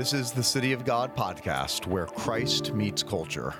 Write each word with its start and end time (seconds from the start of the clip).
This 0.00 0.14
is 0.14 0.32
the 0.32 0.42
City 0.42 0.72
of 0.72 0.86
God 0.86 1.14
podcast 1.14 1.86
where 1.86 2.06
Christ 2.06 2.72
meets 2.72 3.02
culture. 3.02 3.52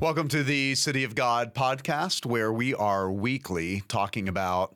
Welcome 0.00 0.26
to 0.28 0.42
the 0.42 0.74
City 0.76 1.04
of 1.04 1.14
God 1.14 1.52
podcast 1.52 2.24
where 2.24 2.50
we 2.50 2.72
are 2.72 3.12
weekly 3.12 3.82
talking 3.86 4.30
about 4.30 4.74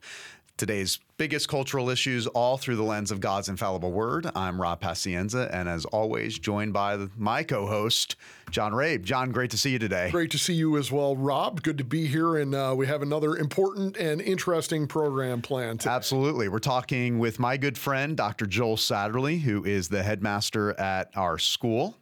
today's 0.58 1.00
biggest 1.18 1.48
cultural 1.48 1.88
issues 1.88 2.26
all 2.28 2.58
through 2.58 2.76
the 2.76 2.82
lens 2.82 3.10
of 3.10 3.20
God's 3.20 3.48
infallible 3.48 3.90
word. 3.90 4.30
I'm 4.34 4.60
Rob 4.60 4.80
Pacienza, 4.80 5.48
and 5.52 5.68
as 5.68 5.84
always, 5.86 6.38
joined 6.38 6.72
by 6.72 7.06
my 7.16 7.42
co 7.42 7.66
host, 7.66 8.16
John 8.50 8.72
Rabe. 8.72 9.02
John, 9.02 9.32
great 9.32 9.50
to 9.52 9.58
see 9.58 9.70
you 9.70 9.78
today. 9.78 10.10
Great 10.10 10.30
to 10.32 10.38
see 10.38 10.52
you 10.52 10.76
as 10.76 10.92
well, 10.92 11.16
Rob. 11.16 11.62
Good 11.62 11.78
to 11.78 11.84
be 11.84 12.06
here, 12.06 12.36
and 12.36 12.54
uh, 12.54 12.74
we 12.76 12.86
have 12.86 13.02
another 13.02 13.36
important 13.36 13.96
and 13.96 14.20
interesting 14.20 14.86
program 14.86 15.40
planned. 15.40 15.80
Today. 15.80 15.94
Absolutely. 15.94 16.48
We're 16.48 16.58
talking 16.58 17.18
with 17.18 17.38
my 17.38 17.56
good 17.56 17.78
friend, 17.78 18.16
Dr. 18.16 18.46
Joel 18.46 18.76
Satterly, 18.76 19.40
who 19.40 19.64
is 19.64 19.88
the 19.88 20.02
headmaster 20.02 20.78
at 20.78 21.10
our 21.16 21.38
school, 21.38 21.96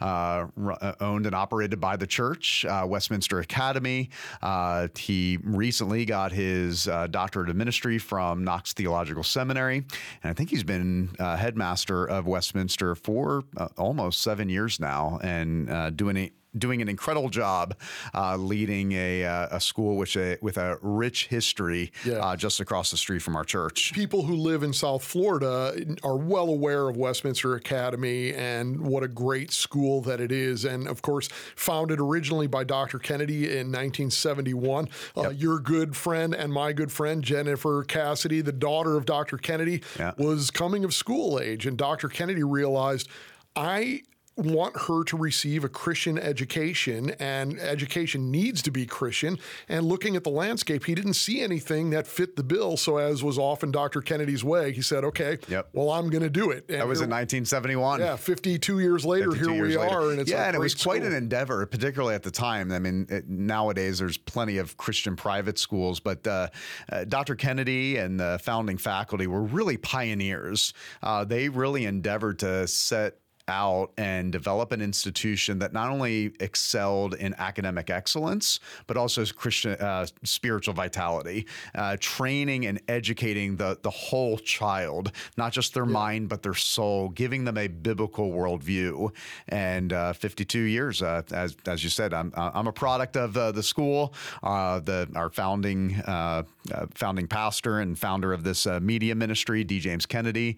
uh, 0.00 0.46
uh, 0.80 0.92
owned 1.00 1.26
and 1.26 1.34
operated 1.34 1.80
by 1.80 1.96
the 1.96 2.06
church, 2.06 2.64
uh, 2.64 2.84
Westminster 2.86 3.40
Academy. 3.40 4.10
Uh, 4.42 4.88
he 4.96 5.38
recently 5.42 6.04
got 6.04 6.32
his 6.32 6.86
uh, 6.88 7.08
doctorate 7.08 7.50
of 7.50 7.56
ministry 7.56 7.98
from 7.98 8.44
Knox 8.44 8.59
Knox 8.60 8.74
Theological 8.74 9.22
Seminary. 9.22 9.76
And 10.22 10.30
I 10.30 10.34
think 10.34 10.50
he's 10.50 10.64
been 10.64 11.16
uh, 11.18 11.34
headmaster 11.34 12.04
of 12.04 12.26
Westminster 12.26 12.94
for 12.94 13.42
uh, 13.56 13.68
almost 13.78 14.20
seven 14.20 14.50
years 14.50 14.78
now 14.78 15.18
and 15.22 15.70
uh, 15.70 15.88
doing 15.88 16.30
doing 16.56 16.82
an 16.82 16.88
incredible 16.88 17.28
job 17.28 17.74
uh, 18.14 18.36
leading 18.36 18.92
a, 18.92 19.24
uh, 19.24 19.48
a 19.52 19.60
school 19.60 19.96
with 19.96 20.16
a, 20.16 20.38
with 20.40 20.56
a 20.56 20.78
rich 20.82 21.28
history 21.28 21.92
yeah. 22.04 22.14
uh, 22.14 22.36
just 22.36 22.60
across 22.60 22.90
the 22.90 22.96
street 22.96 23.20
from 23.20 23.36
our 23.36 23.44
church. 23.44 23.92
People 23.92 24.22
who 24.22 24.34
live 24.34 24.62
in 24.62 24.72
South 24.72 25.04
Florida 25.04 25.74
are 26.02 26.16
well 26.16 26.48
aware 26.48 26.88
of 26.88 26.96
Westminster 26.96 27.54
Academy 27.54 28.34
and 28.34 28.80
what 28.80 29.02
a 29.02 29.08
great 29.08 29.52
school 29.52 30.00
that 30.02 30.20
it 30.20 30.32
is. 30.32 30.64
And 30.64 30.88
of 30.88 31.02
course, 31.02 31.28
founded 31.56 32.00
originally 32.00 32.46
by 32.46 32.64
Dr. 32.64 32.98
Kennedy 32.98 33.44
in 33.44 33.68
1971. 33.68 34.88
Uh, 35.16 35.22
yep. 35.22 35.32
Your 35.36 35.58
good 35.58 35.96
friend 35.96 36.34
and 36.34 36.52
my 36.52 36.72
good 36.72 36.92
friend, 36.92 37.22
Jennifer 37.22 37.84
Cassidy, 37.84 38.40
the 38.40 38.52
daughter 38.52 38.96
of 38.96 39.04
Dr. 39.06 39.38
Kennedy, 39.38 39.82
yeah. 39.98 40.12
was 40.18 40.50
coming 40.50 40.84
of 40.84 40.94
school 40.94 41.38
age. 41.40 41.66
And 41.66 41.76
Dr. 41.76 42.08
Kennedy 42.08 42.42
realized 42.42 43.08
I 43.56 44.02
want 44.40 44.76
her 44.76 45.04
to 45.04 45.16
receive 45.16 45.64
a 45.64 45.68
Christian 45.68 46.18
education, 46.18 47.10
and 47.18 47.58
education 47.58 48.30
needs 48.30 48.62
to 48.62 48.70
be 48.70 48.86
Christian. 48.86 49.38
And 49.68 49.86
looking 49.86 50.16
at 50.16 50.24
the 50.24 50.30
landscape, 50.30 50.84
he 50.84 50.94
didn't 50.94 51.14
see 51.14 51.40
anything 51.40 51.90
that 51.90 52.06
fit 52.06 52.36
the 52.36 52.42
bill. 52.42 52.76
So, 52.76 52.96
as 52.96 53.22
was 53.22 53.38
often 53.38 53.70
Dr. 53.70 54.00
Kennedy's 54.00 54.42
way, 54.44 54.72
he 54.72 54.82
said, 54.82 55.04
"Okay, 55.04 55.38
yep. 55.48 55.68
well, 55.72 55.90
I'm 55.90 56.10
going 56.10 56.22
to 56.22 56.30
do 56.30 56.50
it." 56.50 56.64
And 56.68 56.80
that 56.80 56.88
was 56.88 57.00
in 57.00 57.10
1971. 57.10 58.00
Yeah, 58.00 58.16
52 58.16 58.80
years 58.80 59.04
later, 59.04 59.30
52 59.30 59.50
here 59.50 59.54
years 59.56 59.76
we 59.76 59.82
later. 59.82 59.94
are, 59.94 60.10
and 60.10 60.20
it's 60.20 60.30
yeah, 60.30 60.46
and 60.46 60.56
it 60.56 60.60
was 60.60 60.72
school. 60.72 60.92
quite 60.92 61.02
an 61.02 61.14
endeavor, 61.14 61.64
particularly 61.66 62.14
at 62.14 62.22
the 62.22 62.30
time. 62.30 62.72
I 62.72 62.78
mean, 62.78 63.06
it, 63.08 63.28
nowadays 63.28 63.98
there's 63.98 64.16
plenty 64.16 64.58
of 64.58 64.76
Christian 64.76 65.16
private 65.16 65.58
schools, 65.58 66.00
but 66.00 66.26
uh, 66.26 66.48
uh, 66.90 67.04
Dr. 67.04 67.34
Kennedy 67.34 67.96
and 67.96 68.18
the 68.18 68.40
founding 68.42 68.78
faculty 68.78 69.26
were 69.26 69.42
really 69.42 69.76
pioneers. 69.76 70.72
Uh, 71.02 71.24
they 71.24 71.48
really 71.48 71.84
endeavored 71.84 72.38
to 72.40 72.66
set 72.66 73.18
out 73.50 73.90
and 73.98 74.32
develop 74.32 74.72
an 74.72 74.80
institution 74.80 75.58
that 75.58 75.74
not 75.74 75.90
only 75.90 76.32
excelled 76.40 77.14
in 77.14 77.34
academic 77.34 77.90
excellence, 77.90 78.60
but 78.86 78.96
also 78.96 79.26
Christian 79.26 79.72
uh, 79.72 80.06
spiritual 80.22 80.72
vitality, 80.72 81.46
uh, 81.74 81.96
training 82.00 82.66
and 82.66 82.80
educating 82.88 83.56
the, 83.56 83.78
the 83.82 83.90
whole 83.90 84.38
child, 84.38 85.12
not 85.36 85.52
just 85.52 85.74
their 85.74 85.84
yeah. 85.84 85.92
mind, 85.92 86.28
but 86.28 86.42
their 86.42 86.54
soul, 86.54 87.08
giving 87.10 87.44
them 87.44 87.58
a 87.58 87.66
biblical 87.68 88.30
worldview. 88.30 89.12
And 89.48 89.92
uh, 89.92 90.12
52 90.12 90.60
years, 90.60 91.02
uh, 91.02 91.22
as, 91.32 91.56
as 91.66 91.82
you 91.84 91.90
said, 91.90 92.14
I'm, 92.14 92.32
I'm 92.36 92.68
a 92.68 92.72
product 92.72 93.16
of 93.16 93.36
uh, 93.36 93.52
the 93.52 93.62
school, 93.62 94.14
uh, 94.42 94.80
the, 94.80 95.08
our 95.14 95.30
founding, 95.30 96.00
founding 96.94 97.26
pastor 97.26 97.80
and 97.80 97.98
founder 97.98 98.32
of 98.32 98.44
this 98.44 98.66
media 98.66 99.14
ministry, 99.14 99.64
D. 99.64 99.80
James 99.80 100.06
Kennedy, 100.06 100.56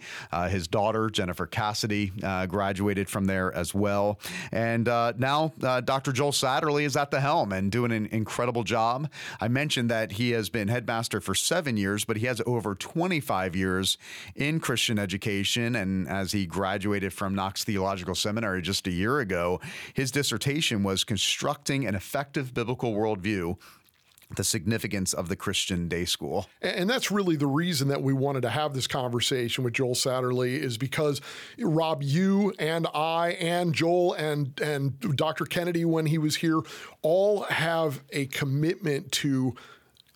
his 0.49 0.69
daughter, 0.69 1.09
Jennifer 1.09 1.47
Cassidy, 1.47 2.13
graduated 2.49 2.82
graduated 2.83 3.09
from 3.09 3.27
there 3.27 3.55
as 3.55 3.73
well. 3.73 4.19
And 4.51 4.89
uh, 4.89 5.13
now 5.17 5.53
uh, 5.63 5.81
Dr. 5.81 6.13
Joel 6.13 6.33
Satterly 6.33 6.85
is 6.85 6.97
at 6.97 7.13
the 7.13 7.21
helm 7.21 7.53
and 7.53 7.71
doing 7.71 7.93
an 7.93 8.07
incredible 8.07 8.65
job. 8.65 9.09
I 9.41 9.47
mentioned 9.49 9.89
that 9.91 10.13
he 10.13 10.33
has 10.33 10.49
been 10.49 10.67
headmaster 10.67 11.21
for 11.21 11.35
seven 11.35 11.77
years, 11.77 12.05
but 12.05 12.17
he 12.17 12.27
has 12.27 12.43
over 12.45 12.75
25 12.75 13.55
years 13.55 13.99
in 14.35 14.59
Christian 14.59 14.99
education. 14.99 15.77
And 15.77 16.09
as 16.09 16.33
he 16.33 16.45
graduated 16.45 17.13
from 17.13 17.37
Knox 17.37 17.63
Theological 17.63 18.17
Seminary 18.17 18.63
just 18.63 18.87
a 18.89 18.91
year 18.91 19.21
ago, 19.21 19.61
his 19.95 20.11
dissertation 20.11 20.83
was 20.83 21.05
constructing 21.05 21.87
an 21.87 21.95
effective 21.95 22.53
biblical 22.53 22.95
worldview 22.95 23.57
the 24.37 24.45
significance 24.45 25.13
of 25.13 25.29
the 25.29 25.37
Christian 25.37 25.89
day 25.89 26.05
school. 26.05 26.47
And 26.61 26.89
that's 26.89 27.11
really 27.11 27.37
the 27.37 27.47
reason 27.47 27.89
that 27.89 28.03
we 28.03 28.13
wanted 28.13 28.43
to 28.43 28.51
have 28.51 28.75
this 28.75 28.87
conversation 28.87 29.65
with 29.65 29.75
Joel 29.75 29.95
Satterly 29.95 30.57
is 30.57 30.79
because 30.79 31.21
Rob, 31.59 32.03
you 32.03 32.53
and 32.59 32.87
I 32.95 33.33
and 33.33 33.75
Joel 33.75 34.15
and 34.15 34.59
and 34.61 34.99
Dr. 35.17 35.45
Kennedy 35.45 35.85
when 35.85 36.07
he 36.07 36.19
was 36.19 36.37
here 36.37 36.61
all 37.03 37.43
have 37.45 38.03
a 38.11 38.27
commitment 38.27 39.13
to 39.13 39.55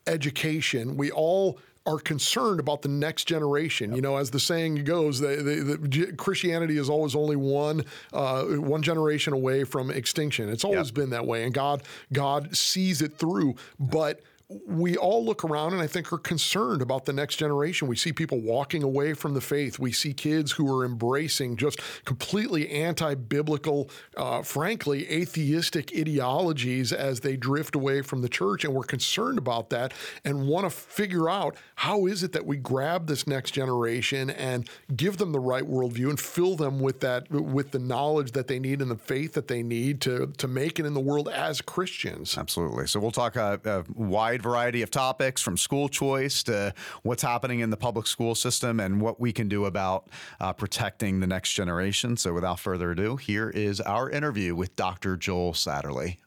education. 0.07 0.97
We 0.97 1.11
all 1.11 1.59
are 1.87 1.99
concerned 1.99 2.61
about 2.61 2.83
the 2.83 2.89
next 2.89 3.25
generation. 3.25 3.91
Yep. 3.91 3.97
You 3.97 4.03
know, 4.03 4.17
as 4.17 4.31
the 4.31 4.41
saying 4.41 4.85
goes, 4.85 5.21
the, 5.21 5.29
the, 5.37 5.77
the 5.77 6.13
Christianity 6.17 6.79
is 6.79 6.91
always 6.91 7.15
only 7.15 7.37
one 7.37 7.85
uh, 8.13 8.45
one 8.45 8.83
generation 8.83 9.33
away 9.33 9.65
from 9.65 9.91
extinction. 9.91 10.49
It's 10.49 10.65
always 10.65 10.89
yep. 10.89 10.95
been 10.95 11.11
that 11.11 11.27
way, 11.27 11.45
and 11.45 11.55
God 11.55 11.83
God 12.13 12.57
sees 12.57 13.03
it 13.03 13.19
through, 13.19 13.55
but 13.79 14.21
we 14.49 14.97
all 14.97 15.25
look 15.25 15.43
around 15.43 15.73
and 15.73 15.83
I 15.83 15.89
think 15.89 16.13
are 16.13 16.19
concerned 16.19 16.81
about 16.81 17.05
the 17.05 17.13
next 17.13 17.37
generation. 17.37 17.89
We 17.89 17.97
see 17.97 18.13
people 18.13 18.41
walking 18.41 18.85
away 18.85 19.13
from 19.13 19.35
the 19.35 19.41
faith. 19.41 19.81
We 19.81 19.91
see 19.91 20.13
kids 20.13 20.53
who 20.53 20.73
are 20.73 20.85
embracing 20.85 21.57
just 21.57 21.81
completely 22.05 22.71
anti 22.71 23.15
biblical, 23.15 23.91
uh, 24.17 24.43
frankly, 24.43 25.11
atheistic 25.11 25.91
ideologies 25.97 26.93
as 26.93 27.21
they 27.21 27.37
drift 27.37 27.75
away 27.75 28.03
from 28.03 28.23
the 28.23 28.29
church. 28.29 28.65
And 28.65 28.73
we're 28.73 28.85
concerned 28.85 29.39
about 29.39 29.71
that 29.71 29.93
and 30.25 30.47
want 30.47 30.65
to 30.65 30.71
figure 30.71 31.29
out 31.29 31.57
how 31.75 32.07
is 32.07 32.23
it 32.23 32.33
that 32.33 32.47
we 32.47 32.57
grab 32.57 33.09
this 33.09 33.27
next 33.27 33.51
generation 33.51 34.31
and 34.31 34.71
give 34.95 35.17
them 35.17 35.33
the 35.33 35.41
right 35.41 35.65
worldview 35.65 36.09
and 36.09 36.21
fill 36.21 36.55
them 36.55 36.79
with 36.79 37.01
that, 37.01 37.29
with 37.33 37.73
the 37.73 37.81
knowledge 37.81 38.31
that 38.33 38.47
they 38.47 38.61
need 38.61 38.81
and 38.81 38.93
the 38.93 38.97
faith 38.97 39.33
that 39.33 39.49
they 39.49 39.65
need 39.65 40.01
to, 40.03 40.33
to 40.39 40.47
make 40.47 40.79
it 40.79 40.87
in 40.87 40.95
the 40.95 41.01
world 41.01 41.29
as 41.29 41.61
Christians. 41.61 42.39
Absolutely. 42.39 42.87
So 42.87 43.01
we'll 43.01 43.11
talk 43.11 43.37
uh, 43.37 43.59
uh, 43.65 43.83
why 43.95 44.36
wide 44.37 44.43
variety 44.43 44.83
of 44.83 44.91
topics 44.91 45.41
from 45.41 45.57
school 45.57 45.89
choice 45.89 46.43
to 46.43 46.75
what's 47.03 47.23
happening 47.23 47.61
in 47.61 47.71
the 47.71 47.77
public 47.77 48.07
school 48.07 48.35
system 48.35 48.81
and 48.81 49.01
what 49.01 49.19
we 49.19 49.33
can 49.33 49.49
do 49.49 49.65
about 49.65 50.09
uh, 50.41 50.53
protecting 50.53 51.21
the 51.21 51.27
next 51.27 51.55
generation. 51.55 52.19
So, 52.19 52.35
without 52.35 52.61
further 52.61 52.91
ado, 52.91 53.17
here 53.17 53.49
is 53.49 53.81
our 53.81 54.11
interview 54.11 54.55
with 54.55 54.77
Dr. 54.77 55.17
Joel 55.17 55.55
Satterly. 55.55 56.19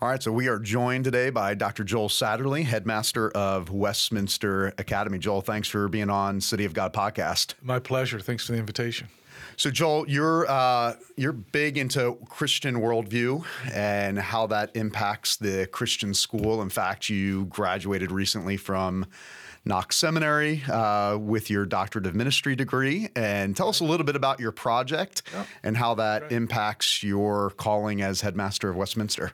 All 0.00 0.08
right, 0.08 0.22
so 0.22 0.32
we 0.32 0.48
are 0.48 0.58
joined 0.58 1.04
today 1.04 1.30
by 1.30 1.54
Dr. 1.54 1.84
Joel 1.84 2.08
Satterly, 2.08 2.62
headmaster 2.62 3.30
of 3.32 3.70
Westminster 3.70 4.68
Academy. 4.78 5.18
Joel, 5.18 5.42
thanks 5.42 5.68
for 5.68 5.88
being 5.88 6.08
on 6.08 6.40
City 6.40 6.64
of 6.64 6.72
God 6.72 6.94
podcast. 6.94 7.54
My 7.60 7.80
pleasure. 7.80 8.20
Thanks 8.20 8.46
for 8.46 8.52
the 8.52 8.58
invitation. 8.58 9.08
So, 9.56 9.70
Joel, 9.70 10.08
you're 10.08 10.50
uh, 10.50 10.94
you're 11.16 11.32
big 11.32 11.78
into 11.78 12.16
Christian 12.28 12.76
worldview 12.76 13.44
and 13.72 14.18
how 14.18 14.46
that 14.48 14.70
impacts 14.74 15.36
the 15.36 15.66
Christian 15.66 16.14
school. 16.14 16.62
In 16.62 16.70
fact, 16.70 17.08
you 17.08 17.46
graduated 17.46 18.10
recently 18.10 18.56
from 18.56 19.06
Knox 19.64 19.96
Seminary 19.96 20.62
uh, 20.70 21.18
with 21.18 21.50
your 21.50 21.66
doctorate 21.66 22.06
of 22.06 22.14
ministry 22.14 22.56
degree. 22.56 23.08
And 23.14 23.56
tell 23.56 23.68
us 23.68 23.80
a 23.80 23.84
little 23.84 24.06
bit 24.06 24.16
about 24.16 24.40
your 24.40 24.52
project 24.52 25.22
and 25.62 25.76
how 25.76 25.94
that 25.94 26.22
right. 26.22 26.32
impacts 26.32 27.02
your 27.02 27.50
calling 27.50 28.02
as 28.02 28.22
headmaster 28.22 28.70
of 28.70 28.76
Westminster. 28.76 29.32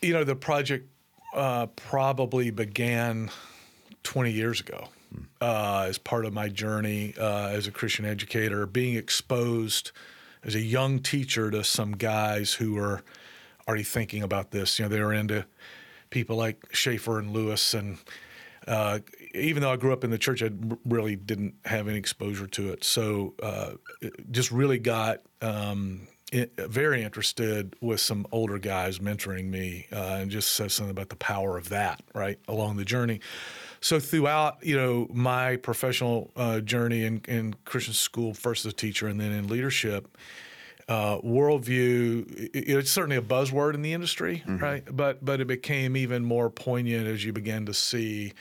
You 0.00 0.14
know, 0.14 0.24
the 0.24 0.36
project 0.36 0.88
uh, 1.34 1.66
probably 1.66 2.50
began 2.50 3.30
20 4.02 4.30
years 4.30 4.60
ago 4.60 4.88
uh, 5.40 5.86
as 5.88 5.98
part 5.98 6.24
of 6.24 6.32
my 6.32 6.48
journey 6.48 7.14
uh, 7.18 7.48
as 7.48 7.66
a 7.66 7.70
Christian 7.70 8.04
educator, 8.04 8.66
being 8.66 8.96
exposed 8.96 9.92
as 10.44 10.54
a 10.54 10.60
young 10.60 11.00
teacher 11.00 11.50
to 11.50 11.64
some 11.64 11.92
guys 11.92 12.54
who 12.54 12.74
were 12.74 13.02
already 13.66 13.82
thinking 13.82 14.22
about 14.22 14.50
this. 14.50 14.78
You 14.78 14.84
know, 14.84 14.88
they 14.88 15.00
were 15.00 15.12
into 15.12 15.44
people 16.10 16.36
like 16.36 16.64
Schaeffer 16.72 17.18
and 17.18 17.32
Lewis, 17.32 17.74
and 17.74 17.98
uh, 18.66 19.00
even 19.34 19.62
though 19.62 19.72
I 19.72 19.76
grew 19.76 19.92
up 19.92 20.04
in 20.04 20.10
the 20.10 20.18
church, 20.18 20.42
I 20.42 20.50
really 20.84 21.16
didn't 21.16 21.54
have 21.64 21.88
any 21.88 21.98
exposure 21.98 22.46
to 22.46 22.72
it. 22.72 22.84
So, 22.84 23.34
uh, 23.42 23.72
just 24.30 24.50
really 24.50 24.78
got 24.78 25.22
um, 25.42 26.08
very 26.32 27.02
interested 27.02 27.76
with 27.80 28.00
some 28.00 28.26
older 28.32 28.58
guys 28.58 28.98
mentoring 28.98 29.48
me, 29.48 29.86
uh, 29.92 30.18
and 30.20 30.30
just 30.30 30.54
says 30.54 30.74
something 30.74 30.90
about 30.90 31.08
the 31.08 31.16
power 31.16 31.56
of 31.56 31.68
that 31.68 32.02
right 32.14 32.38
along 32.48 32.76
the 32.76 32.84
journey. 32.84 33.20
So 33.80 34.00
throughout, 34.00 34.58
you 34.62 34.76
know, 34.76 35.06
my 35.12 35.56
professional 35.56 36.30
uh, 36.36 36.60
journey 36.60 37.04
in, 37.04 37.22
in 37.28 37.54
Christian 37.64 37.94
school, 37.94 38.34
first 38.34 38.64
as 38.64 38.72
a 38.72 38.76
teacher 38.76 39.06
and 39.06 39.20
then 39.20 39.32
in 39.32 39.48
leadership, 39.48 40.16
uh, 40.88 41.18
worldview 41.18 42.50
it's 42.54 42.92
certainly 42.92 43.16
a 43.16 43.22
buzzword 43.22 43.74
in 43.74 43.82
the 43.82 43.92
industry 43.92 44.44
mm-hmm. 44.46 44.62
right 44.62 44.84
but 44.96 45.24
but 45.24 45.40
it 45.40 45.48
became 45.48 45.96
even 45.96 46.24
more 46.24 46.48
poignant 46.48 47.08
as 47.08 47.24
you 47.24 47.32
began 47.32 47.66
to 47.66 47.74
see 47.74 48.32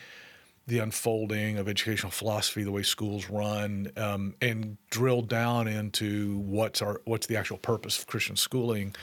the 0.67 0.79
unfolding 0.79 1.57
of 1.57 1.67
educational 1.67 2.11
philosophy, 2.11 2.63
the 2.63 2.71
way 2.71 2.81
schools 2.81 3.29
run, 3.29 3.91
um, 3.97 4.35
and 4.41 4.77
drill 4.89 5.21
down 5.21 5.67
into 5.67 6.39
what's 6.39 6.81
our 6.81 7.01
what's 7.05 7.27
the 7.27 7.37
actual 7.37 7.57
purpose 7.57 7.99
of 7.99 8.07
Christian 8.07 8.35
schooling. 8.35 8.95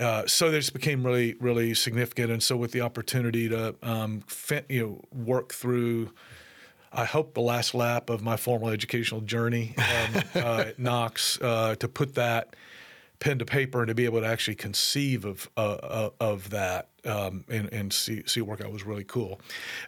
Uh, 0.00 0.26
so 0.26 0.50
this 0.50 0.70
became 0.70 1.04
really 1.04 1.34
really 1.40 1.74
significant, 1.74 2.30
and 2.30 2.42
so 2.42 2.56
with 2.56 2.72
the 2.72 2.80
opportunity 2.80 3.48
to 3.48 3.74
um, 3.82 4.24
you 4.68 4.80
know 4.80 5.04
work 5.12 5.52
through. 5.52 6.10
I 6.92 7.04
hope 7.04 7.34
the 7.34 7.40
last 7.40 7.72
lap 7.72 8.10
of 8.10 8.20
my 8.20 8.36
formal 8.36 8.70
educational 8.70 9.20
journey 9.20 9.76
um, 9.78 10.22
uh, 10.34 10.64
at 10.66 10.78
Knox 10.80 11.40
uh, 11.40 11.76
to 11.76 11.86
put 11.86 12.16
that 12.16 12.56
pen 13.20 13.38
to 13.38 13.44
paper 13.44 13.80
and 13.80 13.88
to 13.88 13.94
be 13.94 14.06
able 14.06 14.20
to 14.20 14.26
actually 14.26 14.56
conceive 14.56 15.24
of 15.24 15.48
uh, 15.56 15.60
uh, 15.60 16.10
of 16.18 16.50
that 16.50 16.88
um, 17.04 17.44
and, 17.48 17.72
and 17.72 17.92
see 17.92 18.22
see 18.26 18.40
it 18.40 18.46
work 18.46 18.60
out 18.60 18.72
was 18.72 18.84
really 18.84 19.04
cool. 19.04 19.40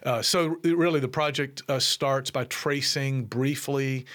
Uh, 0.03 0.21
so 0.21 0.57
really, 0.63 0.99
the 0.99 1.07
project 1.07 1.61
uh, 1.67 1.79
starts 1.79 2.31
by 2.31 2.45
tracing 2.45 3.25
briefly. 3.25 4.05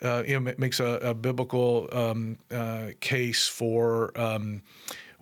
Uh, 0.00 0.24
you 0.26 0.40
know, 0.40 0.52
makes 0.58 0.80
a, 0.80 0.98
a 1.00 1.14
biblical 1.14 1.88
um, 1.92 2.36
uh, 2.50 2.88
case 2.98 3.46
for 3.46 4.10
um, 4.18 4.60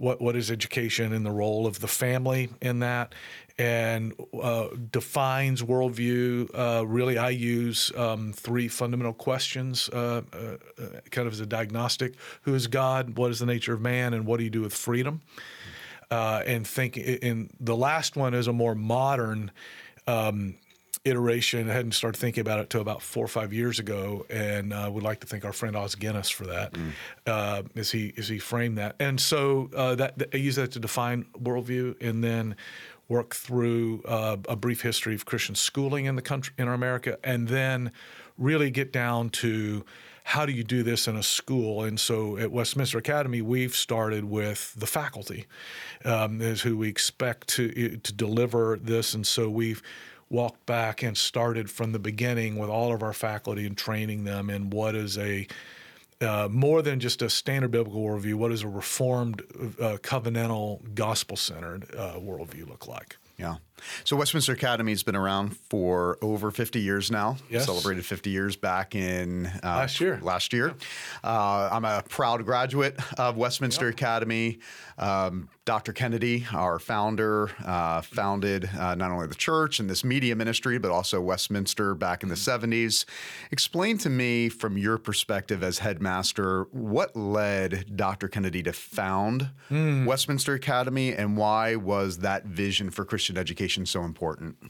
what 0.00 0.18
what 0.18 0.34
is 0.34 0.50
education 0.50 1.12
and 1.12 1.26
the 1.26 1.30
role 1.30 1.66
of 1.66 1.80
the 1.80 1.86
family 1.86 2.48
in 2.62 2.78
that, 2.78 3.14
and 3.58 4.14
uh, 4.42 4.68
defines 4.90 5.62
worldview. 5.62 6.48
Uh, 6.54 6.86
really, 6.86 7.18
I 7.18 7.28
use 7.28 7.92
um, 7.94 8.32
three 8.32 8.66
fundamental 8.66 9.12
questions, 9.12 9.90
uh, 9.90 10.22
uh, 10.32 10.56
kind 11.10 11.26
of 11.26 11.34
as 11.34 11.40
a 11.40 11.46
diagnostic: 11.46 12.14
Who 12.42 12.54
is 12.54 12.66
God? 12.66 13.18
What 13.18 13.30
is 13.30 13.40
the 13.40 13.46
nature 13.46 13.74
of 13.74 13.82
man? 13.82 14.14
And 14.14 14.24
what 14.24 14.38
do 14.38 14.44
you 14.44 14.50
do 14.50 14.62
with 14.62 14.72
freedom? 14.72 15.20
Uh, 16.10 16.42
and 16.46 16.66
think. 16.66 16.96
And 17.22 17.50
the 17.60 17.76
last 17.76 18.16
one 18.16 18.32
is 18.32 18.46
a 18.46 18.54
more 18.54 18.74
modern. 18.74 19.50
Um, 20.06 20.54
iteration. 21.04 21.70
I 21.70 21.72
hadn't 21.72 21.92
started 21.92 22.18
thinking 22.18 22.42
about 22.42 22.58
it 22.58 22.62
until 22.62 22.80
about 22.82 23.02
four 23.02 23.24
or 23.24 23.28
five 23.28 23.52
years 23.52 23.78
ago, 23.78 24.26
and 24.28 24.72
uh, 24.72 24.90
would 24.92 25.02
like 25.02 25.20
to 25.20 25.26
thank 25.26 25.44
our 25.44 25.52
friend 25.52 25.76
Os 25.76 25.94
Guinness 25.94 26.28
for 26.30 26.46
that, 26.46 26.72
mm. 26.72 26.92
uh, 27.26 27.62
as 27.74 27.90
he 27.90 28.12
as 28.18 28.28
he 28.28 28.38
framed 28.38 28.78
that. 28.78 28.96
And 29.00 29.20
so 29.20 29.70
uh, 29.74 29.94
that, 29.96 30.18
that, 30.18 30.34
I 30.34 30.38
use 30.38 30.56
that 30.56 30.72
to 30.72 30.80
define 30.80 31.24
worldview, 31.38 32.00
and 32.02 32.22
then 32.22 32.56
work 33.08 33.34
through 33.34 34.02
uh, 34.04 34.36
a 34.48 34.56
brief 34.56 34.82
history 34.82 35.14
of 35.14 35.24
Christian 35.24 35.54
schooling 35.54 36.04
in 36.04 36.16
the 36.16 36.22
country 36.22 36.54
in 36.58 36.68
America, 36.68 37.18
and 37.24 37.48
then 37.48 37.92
really 38.38 38.70
get 38.70 38.92
down 38.92 39.30
to 39.30 39.84
how 40.22 40.46
do 40.46 40.52
you 40.52 40.62
do 40.62 40.82
this 40.82 41.08
in 41.08 41.16
a 41.16 41.22
school? 41.22 41.82
And 41.82 41.98
so 41.98 42.36
at 42.36 42.52
Westminster 42.52 42.98
Academy, 42.98 43.42
we've 43.42 43.74
started 43.74 44.24
with 44.24 44.74
the 44.76 44.86
faculty, 44.86 45.46
um, 46.04 46.40
is 46.40 46.60
who 46.60 46.76
we 46.76 46.88
expect 46.88 47.48
to 47.48 47.96
to 47.96 48.12
deliver 48.12 48.78
this, 48.80 49.14
and 49.14 49.26
so 49.26 49.48
we've 49.48 49.82
walked 50.30 50.64
back 50.64 51.02
and 51.02 51.16
started 51.16 51.70
from 51.70 51.92
the 51.92 51.98
beginning 51.98 52.56
with 52.56 52.70
all 52.70 52.94
of 52.94 53.02
our 53.02 53.12
faculty 53.12 53.66
and 53.66 53.76
training 53.76 54.24
them 54.24 54.48
in 54.48 54.70
what 54.70 54.94
is 54.94 55.18
a 55.18 55.46
uh, 56.20 56.48
more 56.50 56.82
than 56.82 57.00
just 57.00 57.22
a 57.22 57.30
standard 57.30 57.70
biblical 57.70 58.02
worldview, 58.02 58.34
what 58.34 58.50
does 58.50 58.62
a 58.62 58.68
reformed, 58.68 59.40
uh, 59.80 59.96
covenantal, 60.02 60.94
gospel 60.94 61.34
centered 61.34 61.86
uh, 61.96 62.14
worldview 62.16 62.68
look 62.68 62.86
like? 62.86 63.16
Yeah. 63.40 63.56
So 64.04 64.16
Westminster 64.16 64.52
Academy 64.52 64.92
has 64.92 65.02
been 65.02 65.16
around 65.16 65.56
for 65.56 66.18
over 66.22 66.50
50 66.50 66.80
years 66.80 67.10
now. 67.10 67.36
Yes. 67.48 67.66
Celebrated 67.66 68.04
50 68.04 68.30
years 68.30 68.56
back 68.56 68.94
in 68.94 69.46
uh, 69.46 69.58
last 69.64 70.00
year. 70.00 70.18
Last 70.22 70.52
year. 70.52 70.74
Uh, 71.24 71.68
I'm 71.72 71.84
a 71.84 72.02
proud 72.08 72.44
graduate 72.44 72.98
of 73.18 73.36
Westminster 73.36 73.86
yep. 73.86 73.94
Academy. 73.94 74.58
Um, 74.98 75.48
Dr. 75.64 75.92
Kennedy, 75.92 76.46
our 76.52 76.78
founder, 76.78 77.50
uh, 77.64 78.02
founded 78.02 78.68
uh, 78.78 78.94
not 78.96 79.10
only 79.12 79.28
the 79.28 79.34
church 79.34 79.78
and 79.78 79.88
this 79.88 80.04
media 80.04 80.34
ministry, 80.34 80.78
but 80.78 80.90
also 80.90 81.20
Westminster 81.20 81.94
back 81.94 82.22
in 82.22 82.28
the 82.28 82.34
70s. 82.34 83.04
Explain 83.50 83.96
to 83.98 84.10
me, 84.10 84.48
from 84.48 84.76
your 84.76 84.98
perspective 84.98 85.62
as 85.62 85.78
headmaster, 85.78 86.64
what 86.72 87.14
led 87.16 87.96
Dr. 87.96 88.28
Kennedy 88.28 88.62
to 88.64 88.72
found 88.72 89.50
mm. 89.70 90.04
Westminster 90.04 90.54
Academy 90.54 91.14
and 91.14 91.36
why 91.36 91.76
was 91.76 92.18
that 92.18 92.46
vision 92.46 92.90
for 92.90 93.04
Christian 93.04 93.29
education? 93.36 93.60
education 93.60 93.84
so 93.86 94.04
important? 94.04 94.56
I 94.62 94.66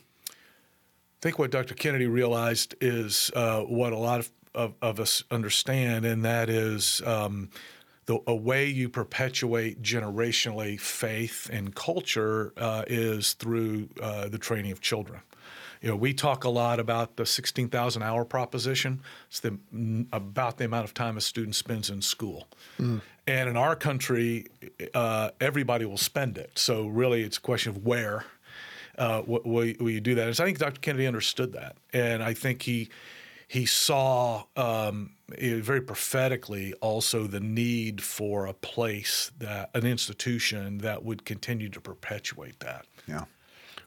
think 1.20 1.38
what 1.38 1.50
Dr. 1.50 1.74
Kennedy 1.74 2.06
realized 2.06 2.74
is 2.80 3.30
uh, 3.36 3.60
what 3.60 3.92
a 3.92 3.98
lot 3.98 4.20
of, 4.20 4.30
of, 4.54 4.74
of, 4.82 4.98
us 4.98 5.22
understand, 5.30 6.04
and 6.04 6.24
that 6.24 6.48
is 6.48 7.02
um, 7.06 7.50
the 8.06 8.18
a 8.26 8.34
way 8.34 8.66
you 8.66 8.88
perpetuate 8.88 9.82
generationally 9.82 10.80
faith 10.80 11.48
and 11.52 11.74
culture 11.74 12.52
uh, 12.56 12.84
is 12.86 13.34
through 13.34 13.88
uh, 14.02 14.28
the 14.28 14.38
training 14.38 14.72
of 14.72 14.80
children. 14.80 15.20
You 15.82 15.90
know, 15.90 15.96
we 15.96 16.12
talk 16.12 16.44
a 16.44 16.50
lot 16.50 16.78
about 16.78 17.16
the 17.16 17.24
16,000 17.24 18.02
hour 18.02 18.24
proposition. 18.24 19.00
It's 19.28 19.40
the, 19.40 19.58
about 20.12 20.58
the 20.58 20.64
amount 20.64 20.84
of 20.84 20.94
time 20.94 21.16
a 21.16 21.20
student 21.20 21.54
spends 21.54 21.88
in 21.88 22.02
school. 22.02 22.48
Mm. 22.78 23.00
And 23.26 23.48
in 23.48 23.56
our 23.56 23.76
country, 23.76 24.46
uh, 24.92 25.30
everybody 25.40 25.84
will 25.84 25.96
spend 25.96 26.36
it. 26.36 26.50
So 26.58 26.86
really, 26.86 27.22
it's 27.22 27.38
a 27.38 27.40
question 27.40 27.70
of 27.70 27.86
where 27.86 28.24
uh, 29.00 29.22
will, 29.26 29.40
will, 29.44 29.90
you 29.90 30.00
do 30.00 30.14
that? 30.14 30.26
And 30.26 30.36
so 30.36 30.44
I 30.44 30.46
think 30.46 30.58
Dr. 30.58 30.80
Kennedy 30.80 31.06
understood 31.06 31.54
that, 31.54 31.76
and 31.92 32.22
I 32.22 32.34
think 32.34 32.62
he 32.62 32.90
he 33.48 33.66
saw 33.66 34.44
um, 34.56 35.16
very 35.36 35.80
prophetically 35.80 36.72
also 36.74 37.26
the 37.26 37.40
need 37.40 38.00
for 38.00 38.46
a 38.46 38.52
place 38.52 39.32
that 39.38 39.70
an 39.74 39.84
institution 39.84 40.78
that 40.78 41.02
would 41.02 41.24
continue 41.24 41.68
to 41.70 41.80
perpetuate 41.80 42.60
that. 42.60 42.86
Yeah. 43.08 43.24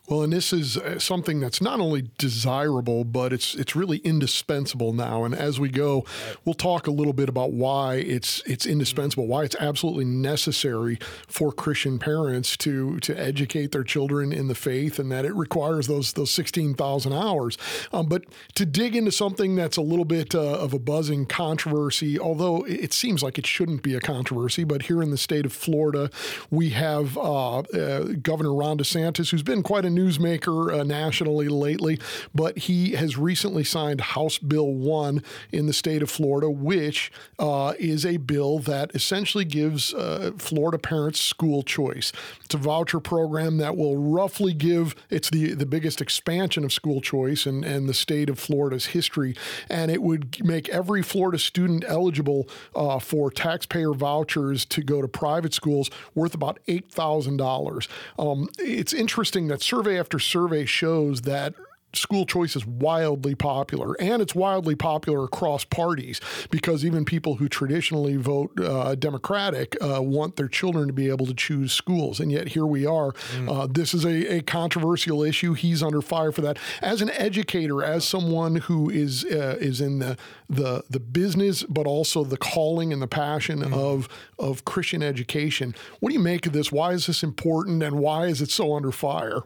Well, 0.10 0.22
and 0.22 0.34
this 0.34 0.52
is 0.52 0.76
uh, 0.76 1.00
something 1.00 1.40
that's 1.40 1.62
not 1.62 1.80
only 1.80 2.10
desirable, 2.18 3.06
but 3.06 3.32
it's 3.32 3.56
it's 3.56 3.74
really 3.74 4.00
indispensable 4.00 4.92
now. 4.92 5.24
And 5.24 5.34
as 5.34 5.62
we 5.62 5.70
go, 5.70 6.04
we'll 6.44 6.56
talk 6.56 6.88
a 6.88 6.92
little 6.92 7.14
bit 7.14 7.30
about 7.30 7.54
why 7.54 7.96
it's 7.96 8.42
it's 8.46 8.66
indispensable, 8.66 9.28
why 9.28 9.46
it's 9.46 9.56
absolutely 9.62 10.04
necessary 10.04 11.00
for 11.28 11.54
Christian 11.54 12.00
parents 12.00 12.58
to 12.58 13.00
to 13.00 13.18
educate 13.18 13.72
their 13.72 13.86
children 13.86 14.34
in 14.34 14.50
the 14.50 14.56
faith, 14.56 15.00
and 15.00 15.10
that 15.10 15.24
it 15.24 15.34
requires 15.36 15.88
those 15.88 16.12
those 16.12 16.32
sixteen 16.32 16.74
thousand 16.74 17.14
hours. 17.14 17.58
Um, 17.94 18.08
but 18.08 18.26
to 18.56 18.66
dig 18.66 18.98
into 18.98 19.12
something 19.12 19.56
that's 19.56 19.78
a 19.78 19.82
little 19.82 20.04
bit 20.04 20.36
uh, 20.36 20.42
of 20.42 20.74
a 20.74 20.80
buzzing 20.80 21.28
controversy, 21.28 22.20
although 22.20 22.66
it 22.66 22.92
seems 22.92 23.24
like 23.24 23.38
it 23.38 23.48
shouldn't 23.48 23.84
be 23.84 23.96
a 23.96 24.02
controversy, 24.02 24.66
but 24.66 24.84
here 24.84 25.02
in 25.02 25.12
the 25.12 25.18
state 25.18 25.46
of 25.46 25.54
Florida, 25.54 26.10
we 26.52 26.72
have 26.72 27.18
uh, 27.18 27.60
uh, 27.60 28.00
Governor 28.22 28.54
Ron 28.54 28.78
DeSantis, 28.78 29.32
who's 29.32 29.44
been 29.44 29.64
quite 29.64 29.86
a 29.86 29.93
newsmaker 29.96 30.80
uh, 30.80 30.84
nationally 30.84 31.48
lately, 31.48 32.00
but 32.34 32.58
he 32.58 32.92
has 32.92 33.18
recently 33.18 33.64
signed 33.64 34.02
House 34.02 34.38
Bill 34.38 34.72
1 34.74 35.24
in 35.52 35.66
the 35.66 35.74
state 35.74 36.02
of 36.02 36.10
Florida, 36.10 36.50
which 36.50 37.12
uh, 37.40 37.74
is 37.80 38.06
a 38.06 38.18
bill 38.18 38.60
that 38.60 38.94
essentially 38.96 39.46
gives 39.46 39.94
uh, 39.94 40.32
Florida 40.38 40.78
parents 40.78 41.20
school 41.20 41.64
choice. 41.64 42.12
It's 42.44 42.54
a 42.54 42.58
voucher 42.58 43.00
program 43.00 43.58
that 43.58 43.78
will 43.78 43.98
roughly 43.98 44.54
give, 44.54 44.96
it's 45.10 45.30
the, 45.30 45.54
the 45.54 45.66
biggest 45.66 46.02
expansion 46.02 46.64
of 46.64 46.74
school 46.74 47.02
choice 47.02 47.46
in, 47.46 47.64
in 47.64 47.88
the 47.88 47.94
state 47.94 48.30
of 48.30 48.40
Florida's 48.40 48.88
history, 48.88 49.36
and 49.70 49.92
it 49.92 50.02
would 50.02 50.44
make 50.44 50.70
every 50.70 51.02
Florida 51.02 51.38
student 51.38 51.84
eligible 51.88 52.48
uh, 52.76 53.00
for 53.00 53.32
taxpayer 53.32 53.94
vouchers 53.94 54.66
to 54.66 54.82
go 54.82 55.02
to 55.02 55.08
private 55.08 55.54
schools 55.54 55.90
worth 56.16 56.34
about 56.34 56.60
$8,000. 56.68 57.88
Um, 58.20 58.50
it's 58.60 58.94
interesting 58.94 59.48
that 59.48 59.62
survey 59.84 60.00
after 60.00 60.18
survey 60.18 60.66
shows 60.66 61.24
that 61.24 61.54
school 61.94 62.26
choice 62.26 62.56
is 62.56 62.66
wildly 62.66 63.36
popular, 63.36 63.96
and 64.00 64.22
it's 64.22 64.36
wildly 64.36 64.76
popular 64.76 65.24
across 65.24 65.64
parties 65.64 66.20
because 66.50 66.84
even 66.84 67.06
people 67.06 67.36
who 67.36 67.48
traditionally 67.48 68.16
vote 68.18 68.52
uh, 68.60 68.96
Democratic 68.96 69.78
uh, 69.82 70.02
want 70.02 70.36
their 70.36 70.48
children 70.48 70.88
to 70.88 70.94
be 70.94 71.10
able 71.10 71.26
to 71.26 71.34
choose 71.34 71.72
schools. 71.72 72.20
And 72.20 72.32
yet 72.32 72.50
here 72.50 72.66
we 72.66 72.86
are. 72.86 73.12
Mm. 73.36 73.50
Uh, 73.50 73.68
this 73.68 73.94
is 73.94 74.06
a, 74.06 74.38
a, 74.38 74.42
controversial 74.42 75.24
issue. 75.24 75.54
He's 75.54 75.82
under 75.82 76.02
fire 76.02 76.32
for 76.32 76.42
that. 76.42 76.58
As 76.82 77.02
an 77.02 77.10
educator, 77.12 77.84
as 77.84 78.06
someone 78.06 78.56
who 78.58 78.90
is 78.90 79.26
uh, 79.26 79.58
is 79.60 79.82
in 79.82 80.00
the, 80.00 80.18
the 80.50 80.84
the 80.90 81.00
business, 81.00 81.64
but 81.64 81.88
also 81.88 82.24
the 82.24 82.38
calling 82.38 82.92
and 82.92 83.02
the 83.02 83.08
passion 83.08 83.60
mm. 83.60 83.74
of 83.74 84.10
of 84.40 84.66
Christian 84.66 85.04
education, 85.04 85.76
what 86.00 86.10
do 86.10 86.14
you 86.14 86.22
make 86.22 86.46
of 86.46 86.54
this? 86.54 86.72
Why 86.72 86.92
is 86.94 87.06
this 87.06 87.24
important, 87.24 87.84
and 87.84 88.00
why 88.00 88.26
is 88.26 88.42
it 88.42 88.50
so 88.50 88.76
under 88.76 88.92
fire? 88.92 89.44